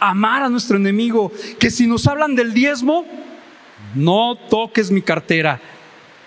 amar 0.00 0.42
a 0.42 0.48
nuestro 0.48 0.76
enemigo. 0.76 1.32
Que 1.58 1.70
si 1.70 1.86
nos 1.86 2.06
hablan 2.06 2.34
del 2.34 2.52
diezmo, 2.54 3.04
no 3.94 4.36
toques 4.36 4.90
mi 4.90 5.02
cartera. 5.02 5.60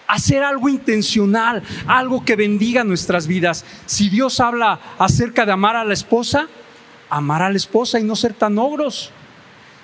Hacer 0.07 0.43
algo 0.43 0.67
intencional, 0.67 1.63
algo 1.87 2.25
que 2.25 2.35
bendiga 2.35 2.83
nuestras 2.83 3.27
vidas. 3.27 3.65
Si 3.85 4.09
Dios 4.09 4.39
habla 4.39 4.79
acerca 4.97 5.45
de 5.45 5.53
amar 5.53 5.75
a 5.75 5.85
la 5.85 5.93
esposa, 5.93 6.47
amar 7.11 7.43
a 7.43 7.49
la 7.49 7.57
esposa 7.57 7.99
y 7.99 8.03
no 8.03 8.15
ser 8.15 8.33
tan 8.33 8.57
ogros. 8.57 9.11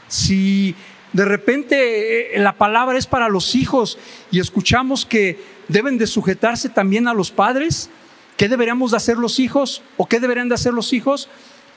Si 0.08 0.74
de 1.13 1.26
repente 1.26 2.36
eh, 2.36 2.40
la 2.40 2.54
palabra 2.54 2.98
es 2.98 3.06
para 3.06 3.30
los 3.30 3.54
hijos 3.54 4.00
y 4.32 4.40
escuchamos 4.40 5.06
que 5.06 5.40
deben 5.68 5.98
de 5.98 6.08
sujetarse 6.08 6.70
también 6.70 7.08
a 7.08 7.13
los 7.13 7.30
padres. 7.32 7.90
¿Qué 8.38 8.48
deberíamos 8.48 8.92
de 8.92 8.98
hacer 8.98 9.18
los 9.18 9.40
hijos? 9.40 9.82
¿O 9.98 10.08
qué 10.08 10.20
deberían 10.20 10.48
de 10.48 10.56
hacer 10.56 10.74
los 10.74 10.94
hijos? 10.94 11.28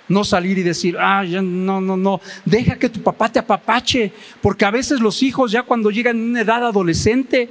No 0.08 0.24
salir 0.24 0.58
y 0.58 0.62
decir, 0.62 0.96
ah, 0.98 1.24
ya, 1.24 1.42
no, 1.42 1.80
no, 1.80 1.96
no, 1.96 2.20
deja 2.44 2.76
que 2.76 2.88
tu 2.88 3.00
papá 3.00 3.30
te 3.30 3.38
apapache, 3.38 4.12
porque 4.42 4.64
a 4.64 4.70
veces 4.70 5.00
los 5.00 5.22
hijos 5.22 5.52
ya 5.52 5.62
cuando 5.62 5.90
llegan 5.90 6.18
a 6.18 6.24
una 6.24 6.40
edad 6.40 6.66
adolescente 6.66 7.48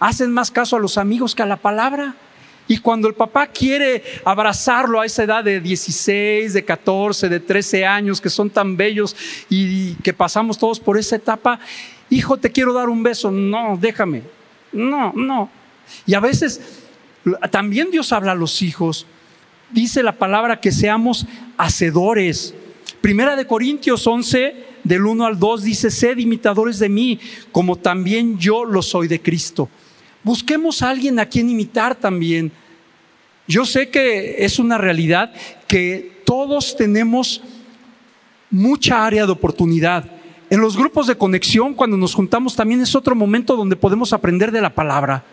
hacen 0.00 0.32
más 0.32 0.50
caso 0.50 0.76
a 0.76 0.80
los 0.80 0.98
amigos 0.98 1.34
que 1.34 1.42
a 1.42 1.46
la 1.46 1.56
palabra. 1.56 2.16
Y 2.68 2.78
cuando 2.78 3.08
el 3.08 3.14
papá 3.14 3.46
quiere 3.46 4.04
abrazarlo 4.24 5.00
a 5.00 5.06
esa 5.06 5.24
edad 5.24 5.42
de 5.42 5.60
16, 5.60 6.52
de 6.52 6.64
14, 6.64 7.30
de 7.30 7.40
13 7.40 7.86
años, 7.86 8.20
que 8.20 8.28
son 8.28 8.50
tan 8.50 8.76
bellos 8.76 9.16
y 9.48 9.94
que 9.94 10.12
pasamos 10.12 10.58
todos 10.58 10.78
por 10.78 10.98
esa 10.98 11.16
etapa, 11.16 11.58
hijo, 12.10 12.36
te 12.36 12.52
quiero 12.52 12.74
dar 12.74 12.90
un 12.90 13.02
beso. 13.02 13.30
No, 13.30 13.78
déjame. 13.80 14.22
No, 14.70 15.14
no. 15.16 15.50
Y 16.04 16.12
a 16.12 16.20
veces 16.20 16.60
también 17.50 17.90
Dios 17.90 18.12
habla 18.12 18.32
a 18.32 18.36
los 18.36 18.60
hijos. 18.60 19.06
Dice 19.70 20.02
la 20.02 20.12
palabra 20.12 20.60
que 20.60 20.70
seamos 20.70 21.26
hacedores. 21.56 22.54
Primera 23.00 23.34
de 23.34 23.46
Corintios 23.46 24.06
11, 24.06 24.66
del 24.84 25.06
1 25.06 25.24
al 25.24 25.38
2, 25.38 25.62
dice, 25.62 25.90
sed 25.90 26.18
imitadores 26.18 26.78
de 26.78 26.88
mí, 26.88 27.18
como 27.50 27.76
también 27.76 28.38
yo 28.38 28.64
lo 28.64 28.82
soy 28.82 29.08
de 29.08 29.20
Cristo. 29.20 29.68
Busquemos 30.28 30.82
a 30.82 30.90
alguien 30.90 31.18
a 31.18 31.24
quien 31.24 31.48
imitar 31.48 31.94
también. 31.94 32.52
Yo 33.46 33.64
sé 33.64 33.88
que 33.88 34.44
es 34.44 34.58
una 34.58 34.76
realidad 34.76 35.32
que 35.66 36.20
todos 36.26 36.76
tenemos 36.76 37.40
mucha 38.50 39.06
área 39.06 39.24
de 39.24 39.32
oportunidad. 39.32 40.04
En 40.50 40.60
los 40.60 40.76
grupos 40.76 41.06
de 41.06 41.16
conexión, 41.16 41.72
cuando 41.72 41.96
nos 41.96 42.12
juntamos, 42.12 42.54
también 42.54 42.82
es 42.82 42.94
otro 42.94 43.14
momento 43.14 43.56
donde 43.56 43.74
podemos 43.74 44.12
aprender 44.12 44.52
de 44.52 44.60
la 44.60 44.74
palabra. 44.74 45.24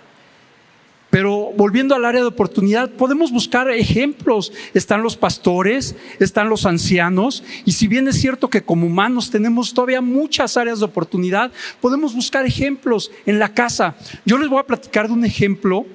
Pero 1.16 1.54
volviendo 1.56 1.96
al 1.96 2.04
área 2.04 2.20
de 2.20 2.28
oportunidad, 2.28 2.90
podemos 2.90 3.32
buscar 3.32 3.72
ejemplos. 3.72 4.52
Están 4.74 5.02
los 5.02 5.16
pastores, 5.16 5.96
están 6.20 6.50
los 6.50 6.66
ancianos, 6.66 7.42
y 7.64 7.72
si 7.72 7.88
bien 7.88 8.10
es 8.10 8.20
cierto 8.20 8.50
que 8.50 8.64
como 8.64 8.88
humanos 8.88 9.32
tenemos 9.32 9.74
todavía 9.74 10.02
muchas 10.02 10.58
áreas 10.58 10.80
de 10.80 10.86
oportunidad, 10.86 11.54
podemos 11.80 12.14
buscar 12.14 12.46
ejemplos 12.46 13.12
en 13.26 13.40
la 13.40 13.54
casa. 13.54 13.96
Yo 14.26 14.38
les 14.38 14.50
voy 14.50 14.60
a 14.60 14.68
platicar 14.68 15.08
de 15.08 15.14
un 15.14 15.24
ejemplo 15.24 15.86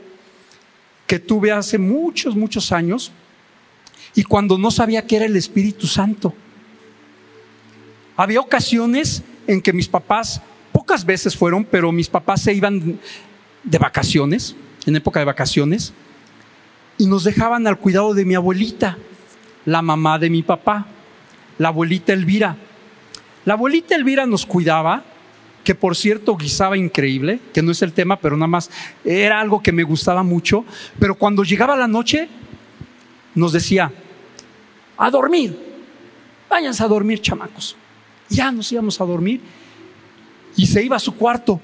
que 1.06 1.18
tuve 1.18 1.52
hace 1.52 1.76
muchos, 1.76 2.34
muchos 2.34 2.72
años, 2.72 3.12
y 4.14 4.22
cuando 4.22 4.56
no 4.56 4.70
sabía 4.70 5.06
que 5.06 5.16
era 5.16 5.26
el 5.26 5.36
Espíritu 5.36 5.86
Santo. 5.86 6.32
Había 8.16 8.40
ocasiones 8.40 9.22
en 9.46 9.60
que 9.60 9.74
mis 9.74 9.86
papás, 9.86 10.40
pocas 10.72 11.04
veces 11.04 11.36
fueron, 11.36 11.66
pero 11.66 11.92
mis 11.92 12.08
papás 12.08 12.40
se 12.40 12.54
iban 12.54 12.98
de 13.64 13.76
vacaciones 13.78 14.56
en 14.86 14.96
época 14.96 15.20
de 15.20 15.26
vacaciones, 15.26 15.92
y 16.98 17.06
nos 17.06 17.24
dejaban 17.24 17.66
al 17.66 17.78
cuidado 17.78 18.14
de 18.14 18.24
mi 18.24 18.34
abuelita, 18.34 18.98
la 19.64 19.82
mamá 19.82 20.18
de 20.18 20.30
mi 20.30 20.42
papá, 20.42 20.86
la 21.58 21.68
abuelita 21.68 22.12
Elvira. 22.12 22.56
La 23.44 23.54
abuelita 23.54 23.94
Elvira 23.94 24.26
nos 24.26 24.44
cuidaba, 24.44 25.04
que 25.64 25.74
por 25.74 25.96
cierto 25.96 26.36
guisaba 26.36 26.76
increíble, 26.76 27.40
que 27.52 27.62
no 27.62 27.72
es 27.72 27.82
el 27.82 27.92
tema, 27.92 28.16
pero 28.16 28.36
nada 28.36 28.46
más 28.46 28.70
era 29.04 29.40
algo 29.40 29.62
que 29.62 29.72
me 29.72 29.82
gustaba 29.82 30.22
mucho, 30.22 30.64
pero 30.98 31.14
cuando 31.14 31.44
llegaba 31.44 31.76
la 31.76 31.88
noche 31.88 32.28
nos 33.34 33.52
decía, 33.52 33.92
a 34.96 35.10
dormir, 35.10 35.56
váyanse 36.48 36.82
a 36.82 36.88
dormir 36.88 37.20
chamacos. 37.20 37.76
Ya 38.28 38.52
nos 38.52 38.70
íbamos 38.72 39.00
a 39.00 39.04
dormir 39.04 39.40
y 40.56 40.66
se 40.66 40.84
iba 40.84 40.96
a 40.96 41.00
su 41.00 41.14
cuarto. 41.14 41.60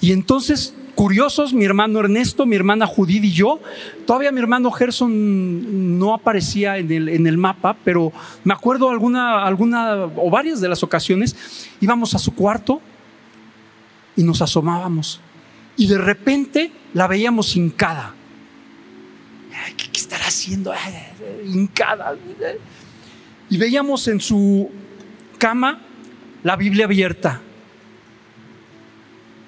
Y 0.00 0.12
entonces 0.12 0.74
curiosos, 0.94 1.52
mi 1.52 1.64
hermano 1.64 2.00
Ernesto, 2.00 2.46
mi 2.46 2.56
hermana 2.56 2.86
Judith 2.86 3.24
y 3.24 3.32
yo. 3.32 3.60
Todavía 4.06 4.32
mi 4.32 4.40
hermano 4.40 4.70
Gerson 4.70 5.98
no 5.98 6.14
aparecía 6.14 6.78
en 6.78 6.90
el, 6.90 7.08
en 7.08 7.26
el 7.26 7.36
mapa, 7.36 7.76
pero 7.84 8.12
me 8.44 8.54
acuerdo 8.54 8.90
alguna, 8.90 9.44
alguna 9.44 10.06
o 10.16 10.30
varias 10.30 10.60
de 10.60 10.68
las 10.68 10.82
ocasiones 10.82 11.68
íbamos 11.80 12.14
a 12.14 12.18
su 12.18 12.34
cuarto 12.34 12.80
y 14.16 14.22
nos 14.22 14.40
asomábamos. 14.42 15.20
Y 15.76 15.86
de 15.86 15.98
repente 15.98 16.72
la 16.92 17.06
veíamos 17.06 17.56
hincada. 17.56 18.14
¿Qué, 19.76 19.90
qué 19.90 20.00
estará 20.00 20.26
haciendo? 20.26 20.72
hincada. 21.44 22.16
Y 23.50 23.56
veíamos 23.56 24.08
en 24.08 24.20
su 24.20 24.70
cama 25.38 25.80
la 26.42 26.56
Biblia 26.56 26.84
abierta 26.86 27.40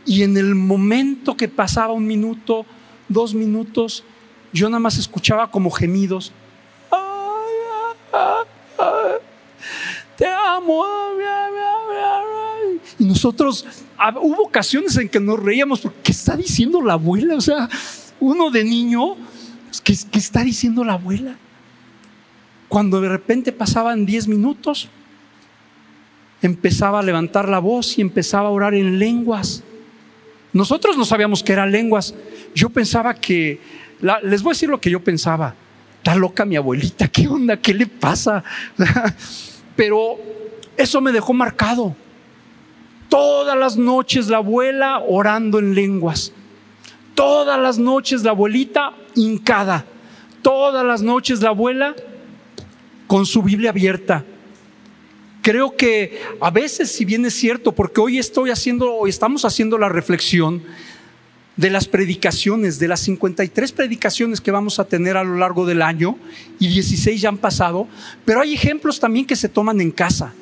y 0.06 0.22
en 0.22 0.36
el 0.36 0.54
momento 0.54 1.36
que 1.36 1.48
pasaba 1.48 1.92
un 1.92 2.06
minuto, 2.06 2.64
dos 3.08 3.34
minutos, 3.34 4.04
yo 4.52 4.68
nada 4.68 4.80
más 4.80 4.96
escuchaba 4.98 5.50
como 5.50 5.70
gemidos. 5.70 6.32
te 10.16 10.26
amo. 10.26 10.84
Y 12.98 13.04
nosotros, 13.04 13.66
hubo 14.22 14.44
ocasiones 14.44 14.96
en 14.96 15.08
que 15.08 15.20
nos 15.20 15.38
reíamos 15.38 15.80
porque 15.80 15.98
¿qué 16.04 16.12
está 16.12 16.36
diciendo 16.36 16.80
la 16.80 16.94
abuela? 16.94 17.34
O 17.34 17.40
sea, 17.40 17.68
uno 18.20 18.50
de 18.50 18.64
niño, 18.64 19.16
¿qué, 19.84 19.94
qué 20.10 20.18
está 20.18 20.42
diciendo 20.42 20.84
la 20.84 20.94
abuela? 20.94 21.36
Cuando 22.68 23.00
de 23.00 23.08
repente 23.08 23.52
pasaban 23.52 24.06
diez 24.06 24.28
minutos, 24.28 24.88
empezaba 26.42 27.00
a 27.00 27.02
levantar 27.02 27.48
la 27.48 27.58
voz 27.58 27.98
y 27.98 28.00
empezaba 28.00 28.48
a 28.48 28.52
orar 28.52 28.74
en 28.74 28.98
lenguas. 28.98 29.62
Nosotros 30.56 30.96
no 30.96 31.04
sabíamos 31.04 31.42
que 31.42 31.52
eran 31.52 31.70
lenguas. 31.70 32.14
Yo 32.54 32.70
pensaba 32.70 33.12
que, 33.12 33.60
les 34.22 34.42
voy 34.42 34.52
a 34.52 34.54
decir 34.54 34.70
lo 34.70 34.80
que 34.80 34.88
yo 34.88 35.04
pensaba. 35.04 35.54
Está 35.98 36.14
loca 36.14 36.46
mi 36.46 36.56
abuelita, 36.56 37.08
¿qué 37.08 37.28
onda? 37.28 37.58
¿Qué 37.58 37.74
le 37.74 37.86
pasa? 37.86 38.42
Pero 39.76 40.16
eso 40.74 41.02
me 41.02 41.12
dejó 41.12 41.34
marcado. 41.34 41.94
Todas 43.10 43.56
las 43.58 43.76
noches 43.76 44.28
la 44.28 44.38
abuela 44.38 45.02
orando 45.06 45.58
en 45.58 45.74
lenguas. 45.74 46.32
Todas 47.14 47.60
las 47.60 47.76
noches 47.76 48.22
la 48.22 48.30
abuelita 48.30 48.94
hincada. 49.14 49.84
Todas 50.40 50.86
las 50.86 51.02
noches 51.02 51.42
la 51.42 51.50
abuela 51.50 51.94
con 53.06 53.26
su 53.26 53.42
Biblia 53.42 53.70
abierta 53.70 54.24
creo 55.46 55.76
que 55.76 56.18
a 56.40 56.50
veces, 56.50 56.90
si 56.90 57.04
bien 57.04 57.24
es 57.24 57.34
cierto, 57.34 57.70
porque 57.70 58.00
hoy 58.00 58.18
estoy 58.18 58.50
haciendo, 58.50 59.06
estamos 59.06 59.44
haciendo 59.44 59.78
la 59.78 59.88
reflexión 59.88 60.60
de 61.56 61.70
las 61.70 61.86
predicaciones, 61.86 62.80
de 62.80 62.88
las 62.88 62.98
53 63.02 63.70
predicaciones 63.70 64.40
que 64.40 64.50
vamos 64.50 64.80
a 64.80 64.86
tener 64.86 65.16
a 65.16 65.22
lo 65.22 65.36
largo 65.36 65.64
del 65.64 65.82
año, 65.82 66.18
y 66.58 66.66
16 66.66 67.20
ya 67.20 67.28
han 67.28 67.38
pasado, 67.38 67.86
pero 68.24 68.40
hay 68.40 68.54
ejemplos 68.54 68.98
también 68.98 69.24
que 69.24 69.36
se 69.36 69.48
toman 69.48 69.80
en 69.80 69.92
casa. 69.92 70.34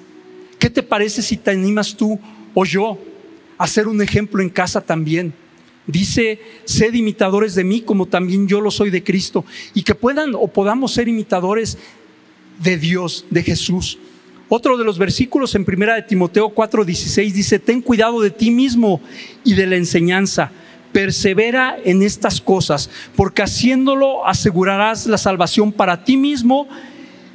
¿Qué 0.59 0.71
te 0.71 0.83
parece 0.83 1.21
si 1.21 1.37
te 1.37 1.51
animas 1.51 1.95
tú 1.95 2.19
o 2.55 2.65
yo 2.65 2.99
a 3.59 3.65
hacer 3.65 3.89
un 3.89 4.01
ejemplo 4.01 4.41
en 4.41 4.49
casa 4.49 4.81
también? 4.81 5.35
Dice, 5.87 6.41
sed 6.65 6.95
imitadores 6.95 7.55
de 7.55 7.65
mí 7.65 7.83
como 7.83 8.07
también 8.07 8.49
yo 8.49 8.59
lo 8.63 8.71
soy 8.71 8.89
de 8.89 9.05
Cristo, 9.05 9.45
y 9.75 9.83
que 9.83 9.95
puedan 9.95 10.35
o 10.35 10.49
podamos 10.49 10.95
ser 10.95 11.09
imitadores 11.09 11.77
de 12.59 12.79
Dios, 12.79 13.27
de 13.29 13.43
Jesús. 13.43 13.99
Otro 14.57 14.79
de 14.79 14.85
los 14.85 14.99
versículos 14.99 15.57
en 15.57 15.65
primera 15.65 15.97
de 15.97 16.03
Timoteo 16.03 16.51
4:16 16.51 17.35
dice, 17.35 17.59
"Ten 17.59 17.83
cuidado 17.83 18.21
de 18.21 18.31
ti 18.31 18.53
mismo 18.53 19.01
y 19.43 19.55
de 19.55 19.67
la 19.67 19.75
enseñanza. 19.75 20.53
Persevera 20.93 21.77
en 21.85 22.05
estas 22.05 22.41
cosas, 22.41 22.89
porque 23.17 23.43
haciéndolo 23.43 24.25
asegurarás 24.25 25.09
la 25.09 25.19
salvación 25.19 25.73
para 25.73 26.05
ti 26.05 26.17
mismo 26.17 26.69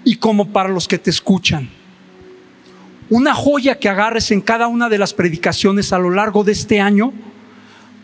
y 0.05 0.15
como 0.15 0.53
para 0.53 0.69
los 0.69 0.87
que 0.87 0.97
te 0.97 1.09
escuchan." 1.09 1.69
Una 3.09 3.33
joya 3.33 3.77
que 3.79 3.89
agarres 3.89 4.31
en 4.31 4.39
cada 4.39 4.67
una 4.67 4.87
de 4.87 4.97
las 4.97 5.13
predicaciones 5.13 5.91
a 5.91 5.99
lo 5.99 6.11
largo 6.11 6.45
de 6.45 6.53
este 6.53 6.79
año 6.79 7.11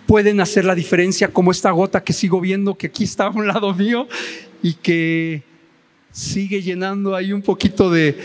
pueden 0.08 0.42
hacer 0.42 0.66
la 0.66 0.76
diferencia, 0.76 1.30
como 1.30 1.52
esta 1.52 1.72
gota 1.72 2.04
que 2.04 2.12
sigo 2.12 2.42
viendo 2.42 2.76
que 2.76 2.88
aquí 2.88 3.06
está 3.06 3.28
a 3.28 3.30
un 3.30 3.48
lado 3.48 3.74
mío 3.74 4.10
y 4.62 4.74
que 4.74 5.42
sigue 6.12 6.62
llenando 6.62 7.16
ahí 7.16 7.32
un 7.32 7.42
poquito 7.42 7.90
de, 7.90 8.18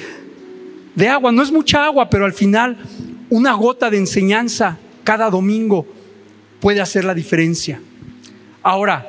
de 0.94 1.09
agua. 1.09 1.33
No 1.33 1.42
es 1.42 1.53
mucha 1.53 1.85
agua, 1.85 2.09
pero 2.11 2.24
al 2.24 2.33
final 2.33 2.76
una 3.29 3.53
gota 3.55 3.90
de 3.90 3.98
enseñanza 3.98 4.79
cada 5.05 5.31
domingo 5.31 5.87
puede 6.61 6.81
hacer 6.81 7.05
la 7.05 7.14
diferencia. 7.14 7.81
Ahora, 8.62 9.07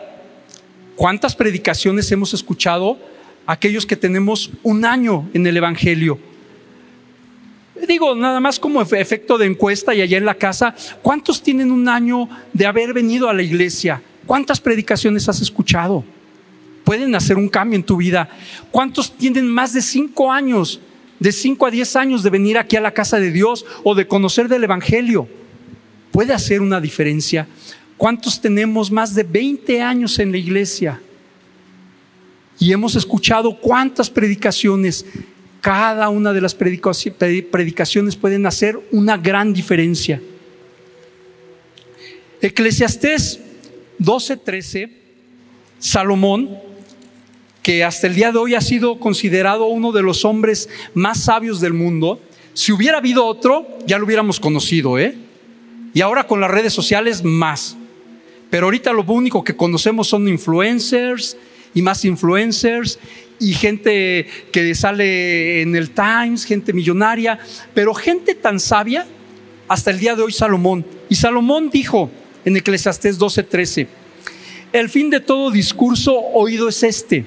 ¿cuántas 0.95 1.35
predicaciones 1.35 2.11
hemos 2.11 2.33
escuchado 2.33 2.97
aquellos 3.45 3.85
que 3.85 3.95
tenemos 3.95 4.51
un 4.63 4.85
año 4.85 5.29
en 5.33 5.45
el 5.45 5.57
Evangelio? 5.57 6.19
Digo, 7.87 8.15
nada 8.15 8.39
más 8.39 8.59
como 8.59 8.81
efecto 8.81 9.37
de 9.37 9.47
encuesta 9.47 9.93
y 9.93 10.01
allá 10.01 10.17
en 10.17 10.25
la 10.25 10.35
casa, 10.35 10.75
¿cuántos 11.01 11.41
tienen 11.41 11.71
un 11.71 11.89
año 11.89 12.29
de 12.53 12.65
haber 12.65 12.93
venido 12.93 13.27
a 13.27 13.33
la 13.33 13.41
iglesia? 13.41 14.01
¿Cuántas 14.25 14.61
predicaciones 14.61 15.27
has 15.27 15.41
escuchado? 15.41 16.03
Pueden 16.83 17.15
hacer 17.15 17.37
un 17.37 17.49
cambio 17.49 17.77
en 17.77 17.83
tu 17.83 17.97
vida. 17.97 18.29
¿Cuántos 18.69 19.11
tienen 19.17 19.47
más 19.47 19.73
de 19.73 19.81
cinco 19.81 20.31
años 20.31 20.79
de 21.21 21.31
5 21.31 21.67
a 21.67 21.71
10 21.71 21.95
años 21.97 22.23
de 22.23 22.31
venir 22.31 22.57
aquí 22.57 22.75
a 22.75 22.81
la 22.81 22.95
casa 22.95 23.19
de 23.19 23.31
Dios 23.31 23.63
o 23.83 23.93
de 23.93 24.07
conocer 24.07 24.47
del 24.47 24.63
Evangelio. 24.63 25.29
Puede 26.11 26.33
hacer 26.33 26.61
una 26.61 26.81
diferencia. 26.81 27.47
¿Cuántos 27.95 28.41
tenemos 28.41 28.89
más 28.89 29.13
de 29.13 29.21
20 29.21 29.83
años 29.83 30.17
en 30.17 30.31
la 30.31 30.39
iglesia? 30.39 30.99
Y 32.57 32.71
hemos 32.71 32.95
escuchado 32.95 33.55
cuántas 33.59 34.09
predicaciones. 34.09 35.05
Cada 35.61 36.09
una 36.09 36.33
de 36.33 36.41
las 36.41 36.55
predicaciones 36.55 38.15
pueden 38.15 38.47
hacer 38.47 38.79
una 38.91 39.15
gran 39.15 39.53
diferencia. 39.53 40.19
Eclesiastés 42.41 43.39
12:13, 43.99 44.91
Salomón, 45.77 46.57
que 47.61 47.83
hasta 47.83 48.07
el 48.07 48.15
día 48.15 48.31
de 48.31 48.39
hoy 48.39 48.55
ha 48.55 48.61
sido 48.61 48.99
considerado 48.99 49.65
uno 49.65 49.91
de 49.91 50.01
los 50.01 50.25
hombres 50.25 50.69
más 50.93 51.23
sabios 51.23 51.61
del 51.61 51.73
mundo, 51.73 52.19
si 52.53 52.71
hubiera 52.71 52.97
habido 52.97 53.25
otro, 53.25 53.67
ya 53.85 53.97
lo 53.97 54.05
hubiéramos 54.05 54.39
conocido, 54.39 54.97
¿eh? 54.99 55.15
Y 55.93 56.01
ahora 56.01 56.25
con 56.25 56.41
las 56.41 56.51
redes 56.51 56.73
sociales, 56.73 57.23
más. 57.23 57.77
Pero 58.49 58.67
ahorita 58.67 58.91
lo 58.91 59.03
único 59.03 59.43
que 59.43 59.55
conocemos 59.55 60.07
son 60.07 60.27
influencers 60.27 61.37
y 61.73 61.81
más 61.81 62.03
influencers 62.03 62.99
y 63.39 63.53
gente 63.53 64.27
que 64.51 64.75
sale 64.75 65.61
en 65.61 65.75
el 65.75 65.91
Times, 65.91 66.45
gente 66.45 66.73
millonaria, 66.73 67.39
pero 67.73 67.93
gente 67.93 68.35
tan 68.35 68.59
sabia, 68.59 69.07
hasta 69.67 69.89
el 69.91 69.99
día 69.99 70.15
de 70.15 70.23
hoy 70.23 70.33
Salomón. 70.33 70.85
Y 71.09 71.15
Salomón 71.15 71.69
dijo 71.69 72.11
en 72.43 72.57
Eclesiastés 72.57 73.17
12:13, 73.17 73.87
el 74.73 74.89
fin 74.89 75.09
de 75.09 75.21
todo 75.21 75.49
discurso 75.49 76.13
oído 76.17 76.67
es 76.69 76.83
este, 76.83 77.25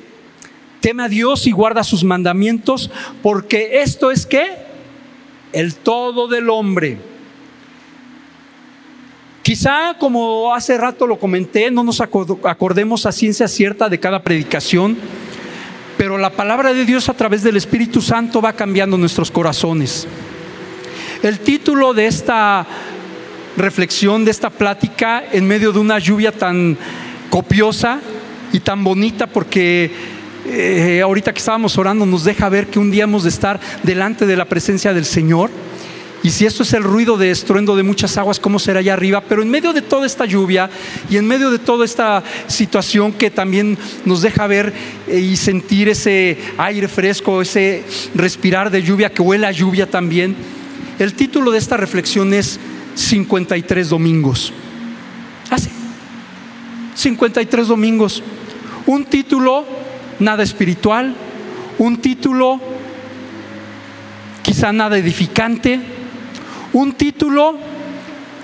teme 0.84 1.02
a 1.04 1.08
Dios 1.08 1.46
y 1.46 1.50
guarda 1.50 1.82
sus 1.82 2.04
mandamientos, 2.04 2.90
porque 3.22 3.80
esto 3.80 4.10
es 4.10 4.26
que 4.26 4.44
el 5.54 5.76
todo 5.76 6.28
del 6.28 6.50
hombre 6.50 6.98
Quizá, 9.44 9.96
como 9.98 10.54
hace 10.54 10.78
rato 10.78 11.06
lo 11.06 11.18
comenté, 11.18 11.70
no 11.70 11.84
nos 11.84 12.00
acordemos 12.00 13.04
a 13.04 13.12
ciencia 13.12 13.46
cierta 13.46 13.90
de 13.90 14.00
cada 14.00 14.22
predicación, 14.22 14.96
pero 15.98 16.16
la 16.16 16.30
palabra 16.30 16.72
de 16.72 16.86
Dios 16.86 17.10
a 17.10 17.14
través 17.14 17.42
del 17.42 17.58
Espíritu 17.58 18.00
Santo 18.00 18.40
va 18.40 18.54
cambiando 18.54 18.96
nuestros 18.96 19.30
corazones. 19.30 20.06
El 21.22 21.40
título 21.40 21.92
de 21.92 22.06
esta 22.06 22.66
reflexión, 23.58 24.24
de 24.24 24.30
esta 24.30 24.48
plática, 24.48 25.22
en 25.30 25.46
medio 25.46 25.72
de 25.72 25.78
una 25.78 25.98
lluvia 25.98 26.32
tan 26.32 26.78
copiosa 27.28 28.00
y 28.50 28.60
tan 28.60 28.82
bonita, 28.82 29.26
porque 29.26 29.90
eh, 30.56 31.02
ahorita 31.02 31.32
que 31.32 31.38
estábamos 31.38 31.76
orando 31.78 32.06
nos 32.06 32.24
deja 32.24 32.48
ver 32.48 32.68
que 32.68 32.78
un 32.78 32.90
día 32.90 33.04
hemos 33.04 33.24
de 33.24 33.28
estar 33.28 33.60
delante 33.82 34.26
de 34.26 34.36
la 34.36 34.44
presencia 34.44 34.94
del 34.94 35.04
Señor 35.04 35.50
y 36.24 36.30
si 36.30 36.46
esto 36.46 36.62
es 36.62 36.72
el 36.72 36.82
ruido 36.82 37.18
de 37.18 37.30
estruendo 37.30 37.76
de 37.76 37.82
muchas 37.82 38.16
aguas, 38.16 38.40
¿cómo 38.40 38.58
será 38.58 38.80
allá 38.80 38.94
arriba? 38.94 39.22
Pero 39.28 39.42
en 39.42 39.50
medio 39.50 39.74
de 39.74 39.82
toda 39.82 40.06
esta 40.06 40.24
lluvia 40.24 40.70
y 41.10 41.18
en 41.18 41.26
medio 41.26 41.50
de 41.50 41.58
toda 41.58 41.84
esta 41.84 42.24
situación 42.46 43.12
que 43.12 43.30
también 43.30 43.76
nos 44.06 44.22
deja 44.22 44.46
ver 44.46 44.72
eh, 45.06 45.20
y 45.20 45.36
sentir 45.36 45.90
ese 45.90 46.38
aire 46.56 46.88
fresco, 46.88 47.42
ese 47.42 47.84
respirar 48.14 48.70
de 48.70 48.82
lluvia 48.82 49.10
que 49.12 49.20
huele 49.20 49.46
a 49.46 49.52
lluvia 49.52 49.90
también, 49.90 50.34
el 50.98 51.12
título 51.12 51.50
de 51.50 51.58
esta 51.58 51.76
reflexión 51.76 52.32
es 52.32 52.58
53 52.94 53.90
domingos. 53.90 54.50
Así, 55.50 55.68
ah, 55.68 56.96
53 56.96 57.68
domingos. 57.68 58.22
Un 58.86 59.04
título 59.04 59.83
nada 60.18 60.42
espiritual, 60.42 61.14
un 61.78 62.00
título 62.00 62.60
quizá 64.42 64.72
nada 64.72 64.98
edificante, 64.98 65.80
un 66.72 66.92
título 66.92 67.56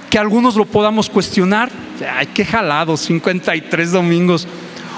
que 0.09 0.19
algunos 0.19 0.57
lo 0.57 0.65
podamos 0.65 1.09
cuestionar. 1.11 1.71
Ay, 2.17 2.29
qué 2.29 2.45
jalado, 2.45 2.97
53 2.97 3.93
domingos. 3.93 4.49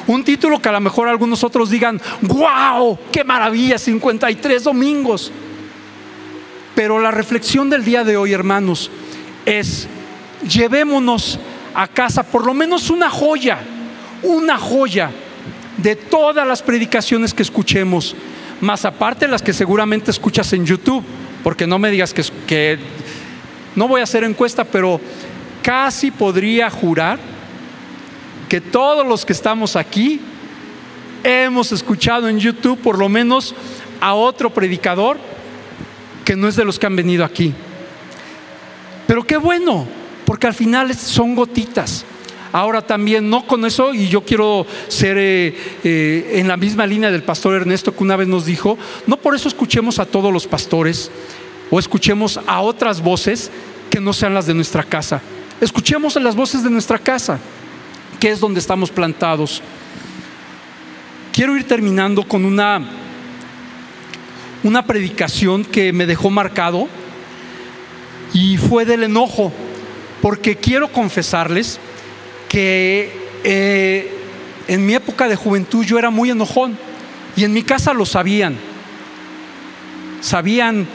Un 0.07 0.25
título 0.25 0.61
que 0.61 0.69
a 0.69 0.73
lo 0.73 0.81
mejor 0.81 1.09
algunos 1.09 1.45
otros 1.45 1.71
digan, 1.71 2.01
wow, 2.23 2.99
qué 3.11 3.25
maravilla, 3.25 3.79
53 3.79 4.65
domingos. 4.65 5.33
Pero 6.75 6.99
la 6.99 7.11
reflexión 7.11 7.69
del 7.69 7.85
día 7.85 8.05
de 8.05 8.17
hoy, 8.17 8.33
hermanos, 8.33 8.91
es, 9.45 9.87
llevémonos 10.49 11.39
a 11.75 11.89
casa 11.89 12.23
por 12.23 12.47
lo 12.47 12.55
menos 12.55 12.91
una 12.91 13.11
joya, 13.11 13.59
una 14.23 14.57
joya 14.57 15.11
de 15.83 15.97
todas 15.97 16.47
las 16.47 16.63
predicaciones 16.63 17.35
que 17.35 17.43
escuchemos, 17.43 18.15
más 18.61 18.85
aparte 18.85 19.27
las 19.27 19.43
que 19.43 19.53
seguramente 19.53 20.11
escuchas 20.11 20.53
en 20.53 20.65
YouTube, 20.65 21.05
porque 21.43 21.67
no 21.67 21.79
me 21.79 21.91
digas 21.91 22.15
que, 22.15 22.79
no 23.75 23.89
voy 23.89 24.01
a 24.01 24.05
hacer 24.05 24.23
encuesta, 24.23 24.65
pero 24.65 25.01
casi 25.63 26.11
podría 26.11 26.71
jurar 26.71 27.19
que 28.49 28.61
todos 28.61 29.07
los 29.07 29.25
que 29.25 29.33
estamos 29.33 29.77
aquí 29.77 30.21
hemos 31.25 31.73
escuchado 31.73 32.29
en 32.29 32.39
YouTube 32.39 32.79
por 32.81 32.99
lo 32.99 33.09
menos 33.09 33.55
a 34.01 34.15
otro 34.15 34.51
predicador 34.51 35.17
que 36.25 36.37
no 36.37 36.49
es 36.49 36.57
de 36.57 36.65
los 36.65 36.79
que 36.79 36.87
han 36.87 36.97
venido 36.97 37.25
aquí. 37.25 37.55
Pero 39.07 39.25
qué 39.25 39.37
bueno, 39.37 39.87
porque 40.25 40.47
al 40.47 40.55
final 40.55 40.95
son 40.95 41.35
gotitas. 41.35 42.05
Ahora 42.53 42.83
también, 42.83 43.31
no 43.31 43.47
con 43.47 43.65
eso, 43.65 43.95
y 43.95 44.09
yo 44.09 44.23
quiero 44.25 44.67
ser 44.89 45.17
eh, 45.19 45.57
eh, 45.83 46.33
en 46.35 46.49
la 46.49 46.59
misma 46.59 46.87
línea 46.87 47.11
del 47.11 47.23
pastor 47.23 47.55
Ernesto 47.55 47.97
que 47.97 48.05
una 48.05 48.15
vez 48.15 48.29
nos 48.29 48.45
dijo, 48.45 48.77
no 49.07 49.17
por 49.17 49.35
eso 49.35 49.49
escuchemos 49.49 49.99
a 49.99 50.05
todos 50.05 50.31
los 50.31 50.47
pastores, 50.47 51.11
o 51.71 51.79
escuchemos 51.79 52.39
a 52.47 52.61
otras 52.61 53.01
voces 53.01 53.51
que 53.89 54.01
no 54.01 54.13
sean 54.13 54.35
las 54.35 54.47
de 54.47 54.53
nuestra 54.53 54.83
casa. 54.83 55.23
Escuchemos 55.63 56.17
las 56.17 56.37
voces 56.37 56.63
de 56.63 56.69
nuestra 56.69 56.99
casa, 56.99 57.39
que 58.21 58.29
es 58.29 58.39
donde 58.39 58.61
estamos 58.61 58.91
plantados. 58.91 59.63
Quiero 61.33 61.57
ir 61.57 61.67
terminando 61.67 62.29
con 62.29 62.45
una, 62.45 62.83
una 64.63 64.85
predicación 64.85 65.65
que 65.65 65.91
me 65.95 66.05
dejó 66.05 66.29
marcado 66.29 66.87
y 68.35 68.59
fue 68.59 68.85
del 68.85 69.05
enojo, 69.05 69.51
porque 70.21 70.57
quiero 70.57 70.93
confesarles 70.93 71.81
que 72.53 73.11
eh, 73.45 74.15
en 74.69 74.85
mi 74.85 74.95
época 74.95 75.27
de 75.27 75.37
juventud 75.37 75.87
yo 75.87 75.99
era 75.99 76.11
muy 76.11 76.29
enojón 76.29 76.77
y 77.35 77.45
en 77.45 77.53
mi 77.55 77.63
casa 77.63 77.95
lo 77.95 78.05
sabían. 78.05 78.59
Sabían 80.21 80.87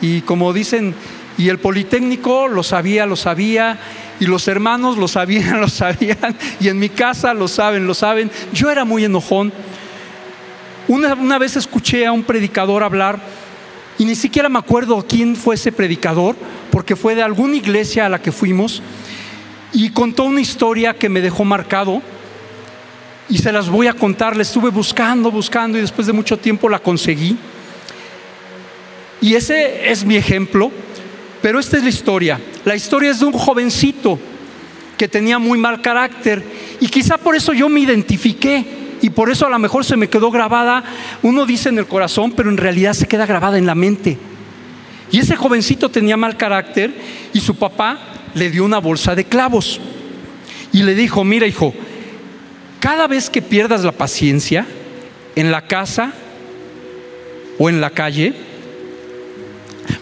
y 0.00 0.22
como 0.22 0.54
dicen, 0.54 0.94
y 1.36 1.50
el 1.50 1.58
Politécnico 1.58 2.48
lo 2.48 2.62
sabía, 2.62 3.04
lo 3.04 3.16
sabía, 3.16 3.78
y 4.18 4.24
los 4.24 4.48
hermanos 4.48 4.96
lo 4.96 5.06
sabían, 5.06 5.60
lo 5.60 5.68
sabían, 5.68 6.36
y 6.58 6.68
en 6.68 6.78
mi 6.78 6.88
casa 6.88 7.34
lo 7.34 7.48
saben, 7.48 7.86
lo 7.86 7.92
saben. 7.92 8.30
Yo 8.54 8.70
era 8.70 8.86
muy 8.86 9.04
enojón. 9.04 9.52
Una, 10.88 11.14
una 11.14 11.38
vez 11.38 11.56
escuché 11.56 12.06
a 12.06 12.12
un 12.12 12.22
predicador 12.22 12.82
hablar, 12.82 13.20
y 13.98 14.06
ni 14.06 14.14
siquiera 14.14 14.48
me 14.48 14.58
acuerdo 14.58 15.04
quién 15.06 15.36
fue 15.36 15.56
ese 15.56 15.70
predicador, 15.70 16.34
porque 16.70 16.96
fue 16.96 17.14
de 17.14 17.22
alguna 17.22 17.56
iglesia 17.56 18.06
a 18.06 18.08
la 18.08 18.22
que 18.22 18.32
fuimos, 18.32 18.82
y 19.74 19.90
contó 19.90 20.24
una 20.24 20.40
historia 20.40 20.94
que 20.94 21.08
me 21.08 21.20
dejó 21.20 21.44
marcado, 21.44 22.00
y 23.28 23.38
se 23.38 23.52
las 23.52 23.68
voy 23.68 23.86
a 23.86 23.92
contar. 23.92 24.36
Le 24.36 24.42
estuve 24.42 24.70
buscando, 24.70 25.30
buscando, 25.30 25.76
y 25.76 25.80
después 25.80 26.06
de 26.06 26.12
mucho 26.12 26.38
tiempo 26.38 26.68
la 26.68 26.78
conseguí. 26.78 27.36
Y 29.20 29.34
ese 29.34 29.90
es 29.90 30.04
mi 30.04 30.16
ejemplo, 30.16 30.70
pero 31.42 31.58
esta 31.58 31.76
es 31.76 31.82
la 31.82 31.88
historia. 31.88 32.40
La 32.64 32.76
historia 32.76 33.10
es 33.10 33.20
de 33.20 33.26
un 33.26 33.32
jovencito 33.32 34.18
que 34.96 35.08
tenía 35.08 35.38
muy 35.38 35.58
mal 35.58 35.80
carácter 35.82 36.44
y 36.78 36.86
quizá 36.86 37.18
por 37.18 37.34
eso 37.34 37.52
yo 37.52 37.68
me 37.68 37.80
identifiqué 37.80 38.64
y 39.02 39.10
por 39.10 39.30
eso 39.30 39.46
a 39.46 39.50
lo 39.50 39.58
mejor 39.58 39.84
se 39.84 39.96
me 39.96 40.08
quedó 40.08 40.30
grabada, 40.30 40.84
uno 41.22 41.46
dice 41.46 41.70
en 41.70 41.78
el 41.78 41.86
corazón, 41.86 42.32
pero 42.32 42.48
en 42.48 42.56
realidad 42.56 42.92
se 42.92 43.06
queda 43.06 43.26
grabada 43.26 43.58
en 43.58 43.66
la 43.66 43.74
mente. 43.74 44.18
Y 45.10 45.18
ese 45.18 45.36
jovencito 45.36 45.88
tenía 45.90 46.16
mal 46.16 46.36
carácter 46.36 46.94
y 47.32 47.40
su 47.40 47.56
papá 47.56 48.13
le 48.34 48.50
dio 48.50 48.64
una 48.64 48.78
bolsa 48.78 49.14
de 49.14 49.24
clavos 49.24 49.80
y 50.72 50.82
le 50.82 50.94
dijo, 50.94 51.24
mira 51.24 51.46
hijo, 51.46 51.72
cada 52.80 53.06
vez 53.06 53.30
que 53.30 53.40
pierdas 53.40 53.84
la 53.84 53.92
paciencia 53.92 54.66
en 55.36 55.50
la 55.50 55.66
casa 55.66 56.12
o 57.58 57.68
en 57.68 57.80
la 57.80 57.90
calle, 57.90 58.34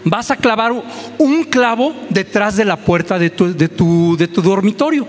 vas 0.03 0.31
a 0.31 0.37
clavar 0.37 0.73
un 1.17 1.43
clavo 1.45 1.95
detrás 2.09 2.57
de 2.57 2.65
la 2.65 2.77
puerta 2.77 3.19
de 3.19 3.29
tu, 3.29 4.17
dormitorio. 4.17 5.07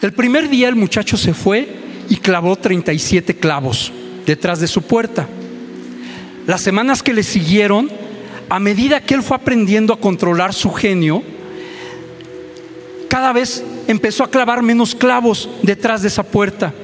El 0.00 0.12
primer 0.12 0.48
día 0.48 0.68
el 0.68 0.76
muchacho 0.76 1.16
se 1.16 1.34
fue 1.34 1.68
y 2.08 2.16
clavó 2.16 2.56
37 2.56 3.36
clavos 3.36 3.92
detrás 4.26 4.60
de 4.60 4.66
su 4.66 4.82
puerta. 4.82 5.28
Las 6.46 6.60
semanas 6.60 7.02
que 7.02 7.14
le 7.14 7.22
siguieron, 7.22 7.90
a 8.48 8.58
medida 8.58 9.00
que 9.00 9.14
él 9.14 9.22
fue 9.22 9.36
aprendiendo 9.36 9.94
a 9.94 10.00
controlar 10.00 10.52
su 10.52 10.70
genio, 10.72 11.22
cada 13.14 13.32
vez 13.32 13.62
empezó 13.86 14.24
a 14.24 14.28
clavar 14.28 14.60
menos 14.60 14.92
clavos 14.92 15.48
detrás 15.62 16.02
de 16.02 16.08
esa 16.08 16.24
puerta. 16.24 16.74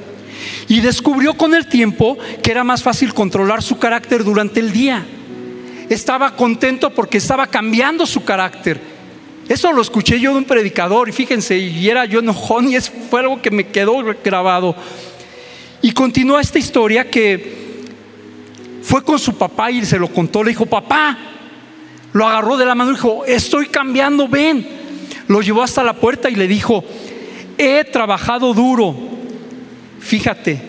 Y 0.69 0.79
descubrió 0.79 1.33
con 1.33 1.53
el 1.53 1.67
tiempo 1.67 2.17
que 2.41 2.51
era 2.51 2.63
más 2.63 2.81
fácil 2.81 3.13
controlar 3.13 3.61
su 3.61 3.77
carácter 3.77 4.23
durante 4.23 4.61
el 4.61 4.71
día 4.71 5.05
estaba 5.89 6.33
contento 6.37 6.89
porque 6.91 7.17
estaba 7.17 7.47
cambiando 7.47 8.05
su 8.05 8.23
carácter. 8.23 8.79
Eso 9.49 9.73
lo 9.73 9.81
escuché 9.81 10.21
yo 10.21 10.31
de 10.31 10.37
un 10.37 10.45
predicador 10.45 11.09
y 11.09 11.11
fíjense, 11.11 11.57
y 11.57 11.89
era 11.89 12.05
yo 12.05 12.21
enojón 12.21 12.69
y 12.69 12.77
es, 12.77 12.89
fue 13.09 13.19
algo 13.19 13.41
que 13.41 13.51
me 13.51 13.67
quedó 13.67 13.97
grabado. 14.23 14.73
Y 15.81 15.91
continúa 15.91 16.39
esta 16.39 16.59
historia 16.59 17.09
que 17.09 17.81
fue 18.81 19.03
con 19.03 19.19
su 19.19 19.37
papá 19.37 19.69
y 19.69 19.83
se 19.83 19.99
lo 19.99 20.07
contó, 20.07 20.45
le 20.45 20.51
dijo, 20.51 20.65
papá, 20.65 21.17
lo 22.13 22.25
agarró 22.25 22.55
de 22.55 22.63
la 22.63 22.73
mano 22.73 22.91
y 22.91 22.93
dijo, 22.93 23.25
estoy 23.25 23.65
cambiando, 23.65 24.29
ven. 24.29 24.79
Lo 25.31 25.41
llevó 25.41 25.63
hasta 25.63 25.81
la 25.81 25.93
puerta 25.93 26.29
y 26.29 26.35
le 26.35 26.45
dijo, 26.45 26.83
he 27.57 27.85
trabajado 27.85 28.53
duro, 28.53 28.93
fíjate, 30.01 30.61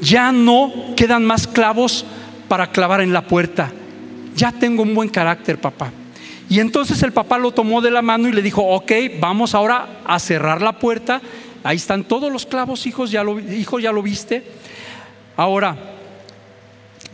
ya 0.00 0.30
no 0.30 0.94
quedan 0.94 1.24
más 1.24 1.48
clavos 1.48 2.06
para 2.46 2.70
clavar 2.70 3.00
en 3.00 3.12
la 3.12 3.26
puerta, 3.26 3.72
ya 4.36 4.52
tengo 4.52 4.84
un 4.84 4.94
buen 4.94 5.08
carácter, 5.08 5.60
papá. 5.60 5.90
Y 6.48 6.60
entonces 6.60 7.02
el 7.02 7.12
papá 7.12 7.36
lo 7.36 7.50
tomó 7.50 7.80
de 7.80 7.90
la 7.90 8.00
mano 8.00 8.28
y 8.28 8.32
le 8.32 8.42
dijo, 8.42 8.62
ok, 8.62 8.92
vamos 9.18 9.56
ahora 9.56 10.02
a 10.04 10.20
cerrar 10.20 10.62
la 10.62 10.78
puerta. 10.78 11.20
Ahí 11.64 11.78
están 11.78 12.04
todos 12.04 12.32
los 12.32 12.46
clavos, 12.46 12.86
hijos, 12.86 13.10
ya 13.10 13.24
lo, 13.24 13.40
hijo, 13.40 13.80
ya 13.80 13.90
lo 13.90 14.04
viste. 14.04 14.44
Ahora, 15.36 15.76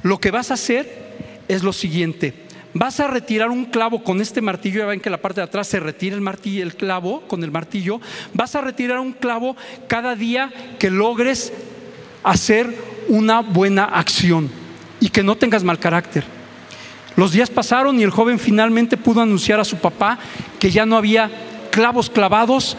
lo 0.03 0.21
que 0.21 0.31
vas 0.31 0.51
a 0.51 0.55
hacer 0.55 1.15
es 1.49 1.63
lo 1.63 1.73
siguiente. 1.73 2.35
Vas 2.75 3.01
a 3.01 3.07
retirar 3.07 3.51
un 3.51 3.67
clavo 3.67 4.03
con 4.03 4.21
este 4.21 4.41
martillo, 4.41 4.81
ya 4.81 4.87
ven 4.87 5.01
que 5.01 5.11
la 5.11 5.21
parte 5.21 5.41
de 5.41 5.45
atrás 5.45 5.69
se 5.69 5.79
retira 5.79 6.15
el 6.15 6.23
martillo, 6.23 6.63
el 6.63 6.75
clavo 6.75 7.21
con 7.29 7.45
el 7.45 7.51
martillo. 7.51 8.01
Vas 8.33 8.55
a 8.55 8.63
retirar 8.63 8.99
un 8.99 9.13
clavo 9.13 9.57
cada 9.89 10.15
día 10.15 10.51
que 10.79 10.91
logres 10.91 11.53
hacer 12.23 12.75
una 13.09 13.41
buena 13.41 13.85
acción 13.85 14.51
y 15.01 15.11
que 15.11 15.23
no 15.23 15.37
tengas 15.37 15.65
mal 15.65 15.79
carácter. 15.79 16.25
Los 17.17 17.33
días 17.33 17.51
pasaron 17.51 18.01
y 18.01 18.05
el 18.05 18.11
joven 18.11 18.39
finalmente 18.39 18.97
pudo 18.97 19.21
anunciar 19.21 19.61
a 19.61 19.65
su 19.65 19.77
papá 19.77 20.19
que 20.59 20.71
ya 20.71 20.87
no 20.87 20.97
había 20.97 21.31
clavos 21.71 22.09
clavados 22.09 22.79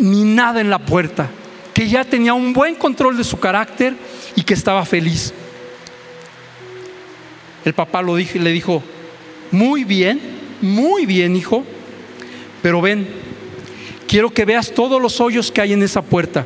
ni 0.00 0.24
nada 0.24 0.60
en 0.60 0.70
la 0.70 0.80
puerta, 0.80 1.30
que 1.72 1.88
ya 1.88 2.04
tenía 2.04 2.34
un 2.34 2.52
buen 2.52 2.74
control 2.74 3.16
de 3.16 3.22
su 3.22 3.38
carácter 3.38 3.94
y 4.34 4.42
que 4.42 4.54
estaba 4.54 4.84
feliz. 4.84 5.32
El 7.64 7.74
papá 7.74 8.02
lo 8.02 8.16
dijo, 8.16 8.38
le 8.38 8.50
dijo, 8.50 8.82
muy 9.54 9.84
bien, 9.84 10.20
muy 10.60 11.06
bien, 11.06 11.36
hijo, 11.36 11.64
pero 12.60 12.80
ven, 12.80 13.08
quiero 14.08 14.30
que 14.30 14.44
veas 14.44 14.72
todos 14.72 15.00
los 15.00 15.20
hoyos 15.20 15.52
que 15.52 15.60
hay 15.60 15.72
en 15.72 15.82
esa 15.82 16.02
puerta. 16.02 16.44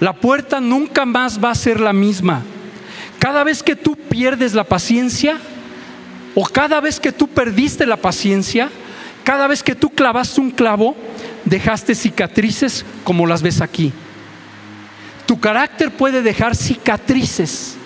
La 0.00 0.14
puerta 0.14 0.60
nunca 0.60 1.04
más 1.04 1.42
va 1.42 1.50
a 1.50 1.54
ser 1.54 1.78
la 1.78 1.92
misma. 1.92 2.42
Cada 3.18 3.44
vez 3.44 3.62
que 3.62 3.76
tú 3.76 3.96
pierdes 3.96 4.54
la 4.54 4.64
paciencia, 4.64 5.36
o 6.34 6.44
cada 6.44 6.80
vez 6.80 6.98
que 6.98 7.12
tú 7.12 7.28
perdiste 7.28 7.84
la 7.84 7.98
paciencia, 7.98 8.70
cada 9.22 9.46
vez 9.46 9.62
que 9.62 9.74
tú 9.74 9.90
clavaste 9.90 10.40
un 10.40 10.50
clavo, 10.50 10.96
dejaste 11.44 11.94
cicatrices 11.94 12.86
como 13.04 13.26
las 13.26 13.42
ves 13.42 13.60
aquí. 13.60 13.92
Tu 15.26 15.38
carácter 15.38 15.90
puede 15.90 16.22
dejar 16.22 16.56
cicatrices 16.56 17.76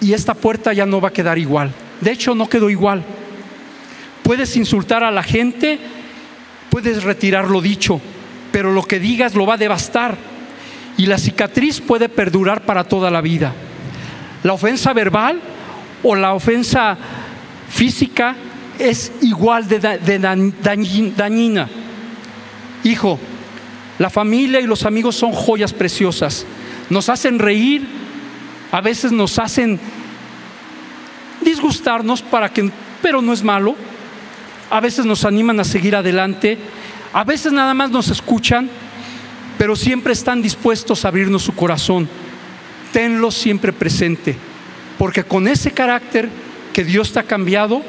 y 0.00 0.14
esta 0.14 0.32
puerta 0.32 0.72
ya 0.72 0.86
no 0.86 1.02
va 1.02 1.08
a 1.08 1.12
quedar 1.12 1.36
igual. 1.36 1.72
De 2.00 2.12
hecho, 2.12 2.34
no 2.34 2.48
quedó 2.48 2.70
igual. 2.70 3.02
Puedes 4.22 4.56
insultar 4.56 5.04
a 5.04 5.10
la 5.10 5.22
gente, 5.22 5.78
puedes 6.70 7.04
retirar 7.04 7.48
lo 7.48 7.60
dicho, 7.60 8.00
pero 8.52 8.72
lo 8.72 8.82
que 8.82 8.98
digas 8.98 9.34
lo 9.34 9.46
va 9.46 9.54
a 9.54 9.58
devastar 9.58 10.16
y 10.96 11.06
la 11.06 11.18
cicatriz 11.18 11.80
puede 11.80 12.08
perdurar 12.08 12.62
para 12.64 12.84
toda 12.84 13.10
la 13.10 13.20
vida. 13.20 13.52
La 14.42 14.52
ofensa 14.52 14.92
verbal 14.92 15.40
o 16.02 16.14
la 16.14 16.34
ofensa 16.34 16.96
física 17.68 18.36
es 18.78 19.12
igual 19.22 19.66
de, 19.68 19.78
dañina. 21.16 21.68
Hijo, 22.84 23.18
la 23.98 24.10
familia 24.10 24.60
y 24.60 24.66
los 24.66 24.84
amigos 24.84 25.16
son 25.16 25.32
joyas 25.32 25.72
preciosas. 25.72 26.46
Nos 26.90 27.08
hacen 27.08 27.38
reír, 27.38 27.86
a 28.70 28.80
veces 28.80 29.12
nos 29.12 29.38
hacen 29.38 29.80
disgustarnos 31.46 32.20
para 32.20 32.48
que, 32.50 32.70
pero 33.00 33.22
no 33.22 33.32
es 33.32 33.42
malo. 33.42 33.74
A 34.68 34.80
veces 34.80 35.06
nos 35.06 35.24
animan 35.24 35.60
a 35.60 35.64
seguir 35.64 35.94
adelante. 35.94 36.58
A 37.12 37.24
veces 37.24 37.52
nada 37.52 37.72
más 37.72 37.90
nos 37.90 38.08
escuchan, 38.08 38.68
pero 39.56 39.76
siempre 39.76 40.12
están 40.12 40.42
dispuestos 40.42 41.04
a 41.04 41.08
abrirnos 41.08 41.42
su 41.42 41.54
corazón. 41.54 42.08
Tenlo 42.92 43.30
siempre 43.30 43.72
presente. 43.72 44.36
Porque 44.98 45.24
con 45.24 45.46
ese 45.46 45.70
carácter 45.70 46.28
que 46.72 46.84
Dios 46.84 47.12
te 47.12 47.20
ha 47.20 47.22
cambiado, 47.22 47.82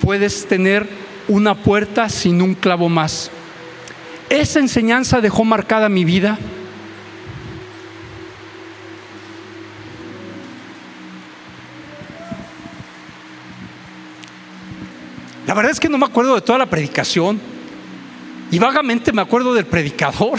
puedes 0.00 0.46
tener 0.46 0.88
una 1.28 1.54
puerta 1.54 2.08
sin 2.08 2.40
un 2.40 2.54
clavo 2.54 2.88
más. 2.88 3.30
Esa 4.30 4.60
enseñanza 4.60 5.20
dejó 5.20 5.44
marcada 5.44 5.88
mi 5.88 6.04
vida. 6.04 6.38
La 15.46 15.54
verdad 15.54 15.72
es 15.72 15.80
que 15.80 15.88
no 15.88 15.98
me 15.98 16.06
acuerdo 16.06 16.34
de 16.34 16.40
toda 16.40 16.58
la 16.58 16.66
predicación. 16.66 17.40
Y 18.50 18.58
vagamente 18.58 19.12
me 19.12 19.22
acuerdo 19.22 19.54
del 19.54 19.66
predicador. 19.66 20.38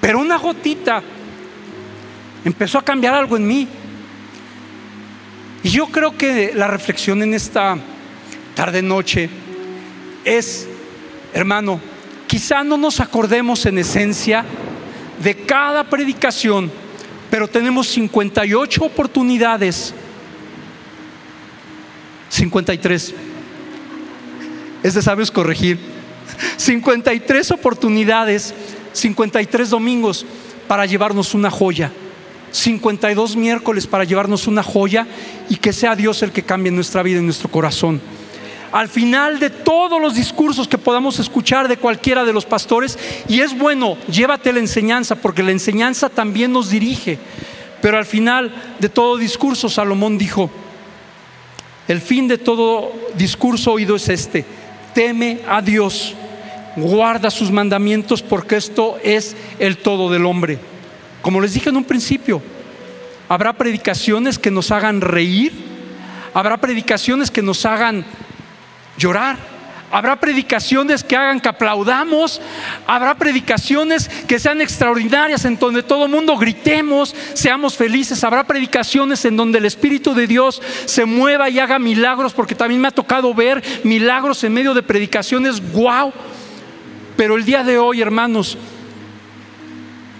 Pero 0.00 0.20
una 0.20 0.36
gotita 0.36 1.02
empezó 2.44 2.78
a 2.78 2.84
cambiar 2.84 3.14
algo 3.14 3.36
en 3.36 3.46
mí. 3.46 3.68
Y 5.62 5.70
yo 5.70 5.86
creo 5.86 6.16
que 6.16 6.52
la 6.54 6.68
reflexión 6.68 7.22
en 7.22 7.34
esta 7.34 7.76
tarde 8.54 8.80
noche 8.80 9.28
es, 10.24 10.68
hermano, 11.32 11.80
quizá 12.26 12.62
no 12.62 12.76
nos 12.76 13.00
acordemos 13.00 13.64
en 13.66 13.78
esencia 13.78 14.44
de 15.22 15.34
cada 15.34 15.84
predicación, 15.84 16.70
pero 17.30 17.48
tenemos 17.48 17.88
58 17.88 18.84
oportunidades. 18.84 19.94
53. 22.28 23.14
Es 24.82 24.94
de 24.94 25.02
sabios 25.02 25.30
corregir. 25.30 25.78
53 26.56 27.50
oportunidades, 27.50 28.54
53 28.92 29.70
domingos 29.70 30.24
para 30.66 30.86
llevarnos 30.86 31.34
una 31.34 31.50
joya. 31.50 31.90
52 32.50 33.36
miércoles 33.36 33.86
para 33.86 34.04
llevarnos 34.04 34.46
una 34.46 34.62
joya 34.62 35.06
y 35.48 35.56
que 35.56 35.72
sea 35.72 35.96
Dios 35.96 36.22
el 36.22 36.32
que 36.32 36.42
cambie 36.42 36.72
nuestra 36.72 37.02
vida 37.02 37.18
y 37.18 37.22
nuestro 37.22 37.50
corazón. 37.50 38.00
Al 38.70 38.88
final 38.88 39.38
de 39.38 39.48
todos 39.48 40.00
los 40.00 40.14
discursos 40.14 40.68
que 40.68 40.76
podamos 40.76 41.18
escuchar 41.18 41.68
de 41.68 41.78
cualquiera 41.78 42.24
de 42.24 42.34
los 42.34 42.44
pastores, 42.44 42.98
y 43.26 43.40
es 43.40 43.56
bueno, 43.56 43.96
llévate 44.10 44.52
la 44.52 44.58
enseñanza, 44.58 45.14
porque 45.14 45.42
la 45.42 45.52
enseñanza 45.52 46.10
también 46.10 46.52
nos 46.52 46.68
dirige. 46.68 47.18
Pero 47.80 47.96
al 47.96 48.04
final 48.04 48.52
de 48.78 48.88
todo 48.90 49.16
discurso, 49.16 49.70
Salomón 49.70 50.18
dijo, 50.18 50.50
el 51.88 52.00
fin 52.02 52.28
de 52.28 52.38
todo 52.38 52.92
discurso 53.14 53.72
oído 53.72 53.96
es 53.96 54.08
este, 54.10 54.44
teme 54.94 55.40
a 55.48 55.62
Dios, 55.62 56.14
guarda 56.76 57.30
sus 57.30 57.50
mandamientos, 57.50 58.22
porque 58.22 58.56
esto 58.56 58.98
es 59.02 59.34
el 59.58 59.78
todo 59.78 60.10
del 60.10 60.26
hombre. 60.26 60.58
Como 61.22 61.40
les 61.40 61.54
dije 61.54 61.70
en 61.70 61.76
un 61.76 61.84
principio, 61.84 62.42
habrá 63.28 63.54
predicaciones 63.54 64.38
que 64.38 64.50
nos 64.50 64.70
hagan 64.70 65.00
reír, 65.00 65.52
habrá 66.34 66.58
predicaciones 66.58 67.30
que 67.30 67.42
nos 67.42 67.64
hagan 67.64 68.04
llorar, 68.98 69.38
habrá 69.90 70.16
predicaciones 70.16 71.02
que 71.02 71.16
hagan 71.16 71.40
que 71.40 71.48
aplaudamos, 71.48 72.40
habrá 72.86 73.14
predicaciones 73.14 74.08
que 74.08 74.38
sean 74.38 74.60
extraordinarias 74.60 75.44
en 75.44 75.58
donde 75.58 75.82
todo 75.82 76.04
el 76.04 76.10
mundo 76.10 76.36
gritemos, 76.36 77.14
seamos 77.34 77.76
felices, 77.76 78.22
habrá 78.24 78.44
predicaciones 78.44 79.24
en 79.24 79.36
donde 79.36 79.58
el 79.58 79.64
Espíritu 79.64 80.14
de 80.14 80.26
Dios 80.26 80.60
se 80.84 81.04
mueva 81.04 81.48
y 81.48 81.58
haga 81.58 81.78
milagros, 81.78 82.32
porque 82.32 82.54
también 82.54 82.80
me 82.80 82.88
ha 82.88 82.92
tocado 82.92 83.34
ver 83.34 83.62
milagros 83.84 84.42
en 84.44 84.52
medio 84.52 84.74
de 84.74 84.82
predicaciones, 84.82 85.60
wow. 85.72 86.12
Pero 87.16 87.36
el 87.36 87.44
día 87.44 87.64
de 87.64 87.78
hoy, 87.78 88.00
hermanos, 88.00 88.56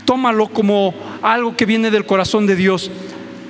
tómalo 0.05 0.49
como 0.49 0.95
algo 1.23 1.57
que 1.57 1.67
viene 1.67 1.91
del 1.91 2.07
corazón 2.07 2.47
de 2.47 2.57
Dios. 2.57 2.91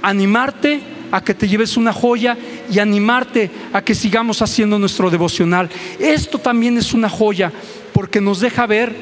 Animarte 0.03 0.98
a 1.11 1.23
que 1.23 1.35
te 1.35 1.49
lleves 1.49 1.77
una 1.77 1.93
joya 1.93 2.37
y 2.71 2.79
animarte 2.79 3.51
a 3.73 3.83
que 3.83 3.95
sigamos 3.95 4.43
haciendo 4.43 4.79
nuestro 4.79 5.11
devocional. 5.11 5.69
Esto 5.99 6.39
también 6.39 6.77
es 6.79 6.93
una 6.93 7.09
joya 7.09 7.53
porque 7.93 8.21
nos 8.21 8.41
deja 8.41 8.67
ver 8.67 8.95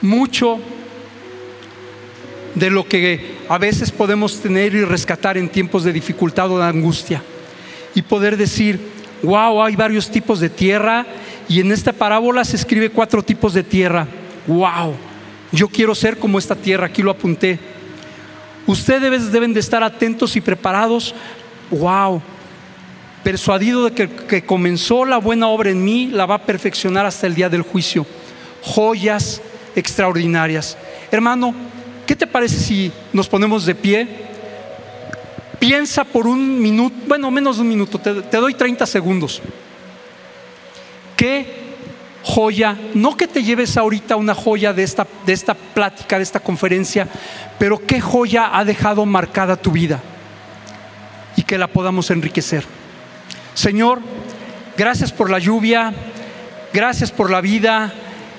mucho 0.00 0.58
de 2.54 2.70
lo 2.70 2.86
que 2.86 3.34
a 3.48 3.58
veces 3.58 3.90
podemos 3.90 4.40
tener 4.40 4.74
y 4.74 4.84
rescatar 4.84 5.36
en 5.36 5.48
tiempos 5.48 5.84
de 5.84 5.92
dificultad 5.92 6.50
o 6.50 6.58
de 6.58 6.64
angustia. 6.64 7.22
Y 7.94 8.02
poder 8.02 8.36
decir, 8.36 8.78
wow, 9.22 9.62
hay 9.62 9.76
varios 9.76 10.10
tipos 10.10 10.40
de 10.40 10.50
tierra 10.50 11.06
y 11.48 11.60
en 11.60 11.72
esta 11.72 11.92
parábola 11.92 12.44
se 12.44 12.56
escribe 12.56 12.90
cuatro 12.90 13.22
tipos 13.22 13.54
de 13.54 13.62
tierra. 13.62 14.06
Wow. 14.46 14.94
Yo 15.52 15.68
quiero 15.68 15.94
ser 15.94 16.18
como 16.18 16.38
esta 16.38 16.54
tierra, 16.54 16.86
aquí 16.86 17.02
lo 17.02 17.10
apunté. 17.10 17.58
Ustedes 18.66 19.30
deben 19.30 19.52
de 19.52 19.60
estar 19.60 19.82
atentos 19.82 20.36
y 20.36 20.40
preparados. 20.40 21.14
Wow. 21.70 22.22
persuadido 23.22 23.88
de 23.88 24.08
que 24.08 24.44
comenzó 24.44 25.04
la 25.06 25.16
buena 25.16 25.48
obra 25.48 25.70
en 25.70 25.82
mí, 25.82 26.08
la 26.08 26.26
va 26.26 26.36
a 26.36 26.42
perfeccionar 26.42 27.06
hasta 27.06 27.26
el 27.26 27.34
día 27.34 27.48
del 27.48 27.62
juicio. 27.62 28.06
Joyas 28.62 29.40
extraordinarias. 29.74 30.76
Hermano, 31.10 31.54
¿qué 32.06 32.14
te 32.14 32.26
parece 32.26 32.56
si 32.56 32.92
nos 33.12 33.28
ponemos 33.28 33.64
de 33.64 33.74
pie? 33.74 34.08
Piensa 35.58 36.04
por 36.04 36.26
un 36.26 36.60
minuto, 36.60 36.94
bueno, 37.06 37.30
menos 37.30 37.56
de 37.56 37.62
un 37.62 37.68
minuto, 37.68 37.98
te, 37.98 38.12
te 38.14 38.36
doy 38.36 38.54
30 38.54 38.84
segundos. 38.84 39.40
¿Qué 41.16 41.63
joya, 42.24 42.76
no 42.94 43.16
que 43.16 43.28
te 43.28 43.42
lleves 43.42 43.76
ahorita 43.76 44.16
una 44.16 44.34
joya 44.34 44.72
de 44.72 44.82
esta, 44.82 45.06
de 45.26 45.32
esta 45.32 45.54
plática, 45.54 46.16
de 46.16 46.22
esta 46.22 46.40
conferencia, 46.40 47.06
pero 47.58 47.78
qué 47.78 48.00
joya 48.00 48.56
ha 48.56 48.64
dejado 48.64 49.04
marcada 49.04 49.56
tu 49.56 49.70
vida 49.70 50.00
y 51.36 51.42
que 51.42 51.58
la 51.58 51.68
podamos 51.68 52.10
enriquecer. 52.10 52.64
Señor, 53.52 54.00
gracias 54.76 55.12
por 55.12 55.30
la 55.30 55.38
lluvia, 55.38 55.92
gracias 56.72 57.12
por 57.12 57.30
la 57.30 57.40
vida, 57.40 57.92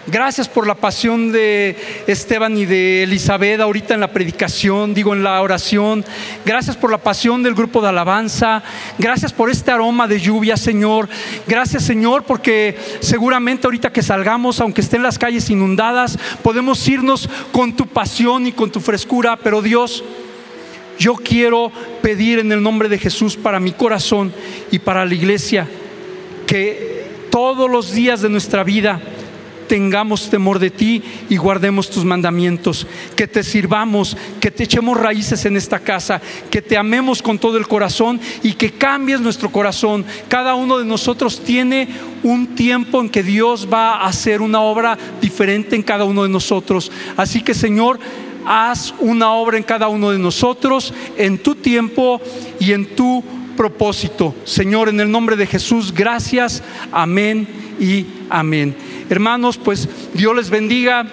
Gracias 0.07 0.47
por 0.47 0.67
la 0.67 0.75
pasión 0.75 1.31
de 1.31 1.75
Esteban 2.05 2.55
y 2.57 2.65
de 2.65 3.03
Elizabeth 3.03 3.59
ahorita 3.59 3.95
en 3.95 3.99
la 3.99 4.11
predicación, 4.11 4.93
digo 4.93 5.13
en 5.15 5.23
la 5.23 5.41
oración. 5.41 6.05
Gracias 6.45 6.77
por 6.77 6.91
la 6.91 6.99
pasión 6.99 7.41
del 7.41 7.55
grupo 7.55 7.81
de 7.81 7.89
alabanza. 7.89 8.61
Gracias 8.99 9.33
por 9.33 9.49
este 9.49 9.71
aroma 9.71 10.07
de 10.07 10.19
lluvia, 10.19 10.57
Señor. 10.57 11.09
Gracias, 11.47 11.85
Señor, 11.85 12.23
porque 12.23 12.77
seguramente 12.99 13.65
ahorita 13.65 13.91
que 13.91 14.03
salgamos, 14.03 14.59
aunque 14.59 14.81
estén 14.81 15.01
las 15.01 15.17
calles 15.17 15.49
inundadas, 15.49 16.19
podemos 16.43 16.87
irnos 16.87 17.27
con 17.51 17.75
tu 17.75 17.87
pasión 17.87 18.45
y 18.45 18.51
con 18.51 18.71
tu 18.71 18.81
frescura. 18.81 19.37
Pero 19.37 19.63
Dios, 19.63 20.03
yo 20.99 21.15
quiero 21.15 21.71
pedir 22.03 22.37
en 22.37 22.51
el 22.51 22.61
nombre 22.61 22.89
de 22.89 22.99
Jesús 22.99 23.35
para 23.35 23.59
mi 23.59 23.71
corazón 23.71 24.31
y 24.69 24.77
para 24.77 25.03
la 25.03 25.15
iglesia 25.15 25.67
que 26.45 27.05
todos 27.31 27.69
los 27.69 27.91
días 27.91 28.21
de 28.21 28.29
nuestra 28.29 28.63
vida, 28.63 29.01
tengamos 29.67 30.29
temor 30.29 30.59
de 30.59 30.69
ti 30.69 31.03
y 31.29 31.37
guardemos 31.37 31.89
tus 31.89 32.05
mandamientos, 32.05 32.87
que 33.15 33.27
te 33.27 33.43
sirvamos, 33.43 34.15
que 34.39 34.51
te 34.51 34.63
echemos 34.63 34.97
raíces 34.97 35.45
en 35.45 35.57
esta 35.57 35.79
casa, 35.79 36.21
que 36.49 36.61
te 36.61 36.77
amemos 36.77 37.21
con 37.21 37.39
todo 37.39 37.57
el 37.57 37.67
corazón 37.67 38.19
y 38.43 38.53
que 38.53 38.71
cambies 38.71 39.21
nuestro 39.21 39.51
corazón. 39.51 40.05
Cada 40.27 40.55
uno 40.55 40.77
de 40.77 40.85
nosotros 40.85 41.41
tiene 41.43 41.87
un 42.23 42.55
tiempo 42.55 43.01
en 43.01 43.09
que 43.09 43.23
Dios 43.23 43.67
va 43.71 43.95
a 43.95 44.07
hacer 44.07 44.41
una 44.41 44.61
obra 44.61 44.97
diferente 45.21 45.75
en 45.75 45.83
cada 45.83 46.05
uno 46.05 46.23
de 46.23 46.29
nosotros. 46.29 46.91
Así 47.17 47.41
que 47.41 47.53
Señor, 47.53 47.99
haz 48.45 48.93
una 48.99 49.31
obra 49.31 49.57
en 49.57 49.63
cada 49.63 49.87
uno 49.87 50.11
de 50.11 50.19
nosotros, 50.19 50.93
en 51.17 51.37
tu 51.37 51.55
tiempo 51.55 52.21
y 52.59 52.73
en 52.73 52.95
tu 52.95 53.23
propósito. 53.55 54.35
Señor, 54.43 54.89
en 54.89 54.99
el 54.99 55.09
nombre 55.09 55.35
de 55.35 55.47
Jesús, 55.47 55.93
gracias. 55.93 56.63
Amén 56.91 57.47
y 57.79 58.05
amén. 58.29 58.75
Hermanos, 59.09 59.57
pues 59.57 59.87
Dios 60.13 60.35
les 60.35 60.49
bendiga. 60.49 61.07